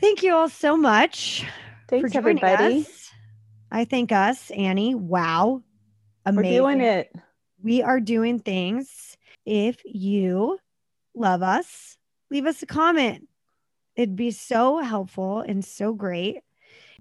Thank 0.00 0.22
you 0.22 0.34
all 0.34 0.48
so 0.48 0.76
much. 0.76 1.46
Thanks, 1.88 2.14
everybody. 2.14 2.80
Us. 2.80 3.10
I 3.70 3.84
thank 3.84 4.12
us, 4.12 4.50
Annie. 4.50 4.94
Wow. 4.94 5.62
Amazing. 6.24 6.52
We're 6.52 6.58
doing 6.58 6.80
it. 6.80 7.12
We 7.62 7.82
are 7.82 8.00
doing 8.00 8.38
things. 8.38 9.16
if 9.44 9.82
you 9.84 10.58
love 11.14 11.42
us, 11.42 11.98
leave 12.30 12.46
us 12.46 12.62
a 12.62 12.66
comment. 12.66 13.28
It'd 13.96 14.16
be 14.16 14.30
so 14.30 14.78
helpful 14.78 15.40
and 15.40 15.64
so 15.64 15.92
great. 15.92 16.38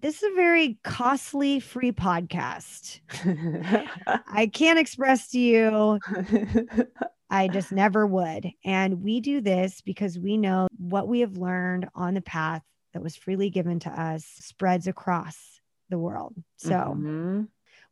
This 0.01 0.17
is 0.17 0.31
a 0.31 0.35
very 0.35 0.79
costly 0.83 1.59
free 1.59 1.91
podcast. 1.91 2.99
I 4.27 4.47
can't 4.47 4.79
express 4.79 5.29
to 5.29 5.39
you 5.39 5.99
I 7.29 7.47
just 7.47 7.71
never 7.71 8.07
would. 8.07 8.51
And 8.65 9.03
we 9.03 9.21
do 9.21 9.39
this 9.39 9.81
because 9.81 10.17
we 10.17 10.35
know 10.37 10.67
what 10.77 11.07
we 11.07 11.19
have 11.19 11.37
learned 11.37 11.87
on 11.93 12.15
the 12.15 12.21
path 12.21 12.63
that 12.99 13.03
was 13.03 13.15
freely 13.15 13.49
given 13.49 13.79
to 13.79 13.89
us 13.89 14.25
spreads 14.41 14.85
across 14.85 15.61
the 15.89 15.97
world. 15.97 16.35
So 16.57 16.71
mm-hmm. 16.71 17.43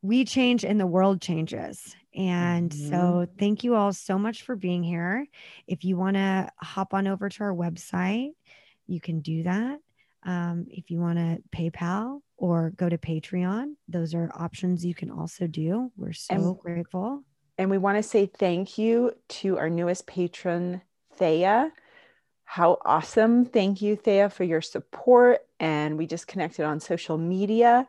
we 0.01 0.25
change 0.25 0.65
and 0.65 0.77
the 0.77 0.85
world 0.85 1.21
changes. 1.21 1.95
And 2.13 2.69
mm-hmm. 2.69 2.89
so 2.89 3.27
thank 3.39 3.63
you 3.63 3.75
all 3.75 3.93
so 3.93 4.19
much 4.19 4.41
for 4.43 4.57
being 4.57 4.83
here. 4.83 5.25
If 5.65 5.85
you 5.85 5.95
want 5.95 6.17
to 6.17 6.49
hop 6.59 6.93
on 6.93 7.07
over 7.07 7.29
to 7.29 7.43
our 7.45 7.53
website, 7.53 8.31
you 8.85 8.99
can 8.99 9.21
do 9.21 9.43
that. 9.43 9.79
Um, 10.23 10.65
if 10.69 10.91
you 10.91 10.99
want 10.99 11.19
to 11.19 11.41
PayPal 11.55 12.19
or 12.35 12.73
go 12.75 12.89
to 12.89 12.97
Patreon, 12.97 13.75
those 13.87 14.13
are 14.13 14.29
options 14.35 14.85
you 14.85 14.93
can 14.93 15.09
also 15.09 15.47
do. 15.47 15.89
We're 15.95 16.11
so 16.11 16.35
and, 16.35 16.59
grateful. 16.59 17.23
And 17.57 17.69
we 17.69 17.77
want 17.77 17.97
to 17.97 18.03
say 18.03 18.25
thank 18.25 18.77
you 18.77 19.13
to 19.29 19.57
our 19.57 19.69
newest 19.69 20.05
patron, 20.05 20.81
Thea. 21.15 21.71
How 22.49 22.79
awesome. 22.85 23.45
Thank 23.45 23.81
you, 23.81 23.97
Thea, 23.97 24.29
for 24.29 24.45
your 24.45 24.61
support. 24.61 25.45
And 25.59 25.97
we 25.97 26.07
just 26.07 26.27
connected 26.27 26.65
on 26.65 26.79
social 26.79 27.17
media 27.17 27.87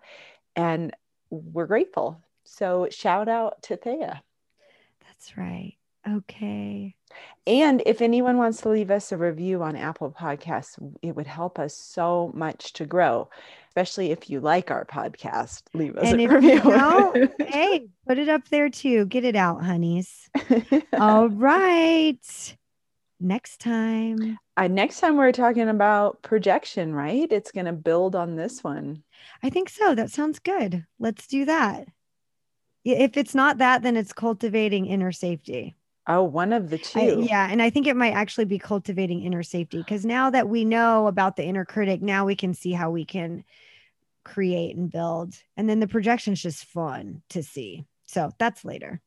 and 0.57 0.95
we're 1.31 1.67
grateful. 1.67 2.21
So, 2.45 2.89
shout 2.91 3.29
out 3.29 3.63
to 3.63 3.77
Thea. 3.77 4.23
That's 5.07 5.37
right. 5.37 5.75
Okay. 6.07 6.95
And 7.47 7.83
if 7.87 8.03
anyone 8.03 8.37
wants 8.37 8.61
to 8.63 8.69
leave 8.69 8.91
us 8.91 9.13
a 9.13 9.17
review 9.17 9.63
on 9.63 9.77
Apple 9.77 10.11
Podcasts, 10.11 10.77
it 11.03 11.15
would 11.15 11.27
help 11.27 11.59
us 11.59 11.75
so 11.75 12.33
much 12.35 12.73
to 12.75 12.85
grow 12.87 13.29
especially 13.79 14.11
if 14.11 14.29
you 14.29 14.41
like 14.41 14.73
our 14.73 14.85
podcast, 14.85 15.63
leave 15.73 15.97
us 15.97 16.11
and 16.11 16.21
a 16.21 16.27
review. 16.27 16.61
You 16.65 17.31
hey, 17.47 17.87
put 18.09 18.19
it 18.19 18.29
up 18.29 18.49
there 18.49 18.69
too. 18.69 19.07
Get 19.07 19.25
it 19.25 19.37
out, 19.37 19.65
honeys. 19.65 20.29
All 20.99 21.29
right. 21.29 22.57
Next 23.21 23.61
time. 23.61 24.39
Uh, 24.57 24.69
next 24.69 25.01
time 25.01 25.17
we're 25.17 25.33
talking 25.33 25.69
about 25.69 26.23
projection, 26.23 26.95
right? 26.95 27.31
It's 27.31 27.53
going 27.53 27.67
to 27.67 27.73
build 27.73 28.15
on 28.15 28.37
this 28.37 28.63
one. 28.63 29.03
I 29.43 29.51
think 29.51 29.69
so. 29.69 29.95
That 29.95 30.11
sounds 30.11 30.39
good. 30.39 30.85
Let's 30.99 31.27
do 31.27 31.45
that. 31.47 31.89
If 32.85 33.17
it's 33.17 33.35
not 33.35 33.59
that, 33.59 33.83
then 33.83 33.97
it's 33.97 34.13
cultivating 34.13 34.87
inner 34.87 35.13
safety. 35.13 35.77
Oh, 36.07 36.23
one 36.23 36.53
of 36.53 36.71
the 36.71 36.79
two. 36.79 36.99
I, 36.99 37.05
yeah. 37.27 37.49
And 37.51 37.61
I 37.61 37.71
think 37.71 37.87
it 37.87 37.97
might 37.97 38.15
actually 38.15 38.47
be 38.47 38.59
cultivating 38.59 39.23
inner 39.25 39.43
safety 39.43 39.79
because 39.79 40.07
now 40.07 40.31
that 40.31 40.49
we 40.49 40.65
know 40.65 41.07
about 41.07 41.37
the 41.37 41.45
inner 41.45 41.65
critic, 41.65 42.01
now 42.01 42.25
we 42.25 42.35
can 42.35 42.55
see 42.55 42.73
how 42.73 42.91
we 42.91 43.05
can 43.05 43.45
create 44.25 44.77
and 44.77 44.91
build. 44.91 45.35
And 45.57 45.69
then 45.69 45.81
the 45.81 45.89
projection 45.89 46.33
is 46.33 46.43
just 46.43 46.65
fun 46.65 47.23
to 47.31 47.43
see. 47.43 47.85
So 48.07 48.31
that's 48.39 48.65
later. 48.65 49.03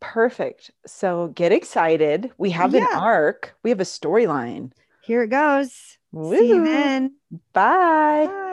Perfect. 0.00 0.70
So 0.86 1.28
get 1.28 1.52
excited. 1.52 2.30
We 2.38 2.50
have 2.50 2.74
yeah. 2.74 2.80
an 2.80 2.98
arc, 2.98 3.54
we 3.62 3.70
have 3.70 3.80
a 3.80 3.84
storyline. 3.84 4.72
Here 5.02 5.22
it 5.22 5.30
goes. 5.30 5.98
Woo. 6.12 6.36
See 6.36 6.48
you 6.48 6.64
then. 6.64 7.14
Bye. 7.52 8.26
Bye. 8.26 8.46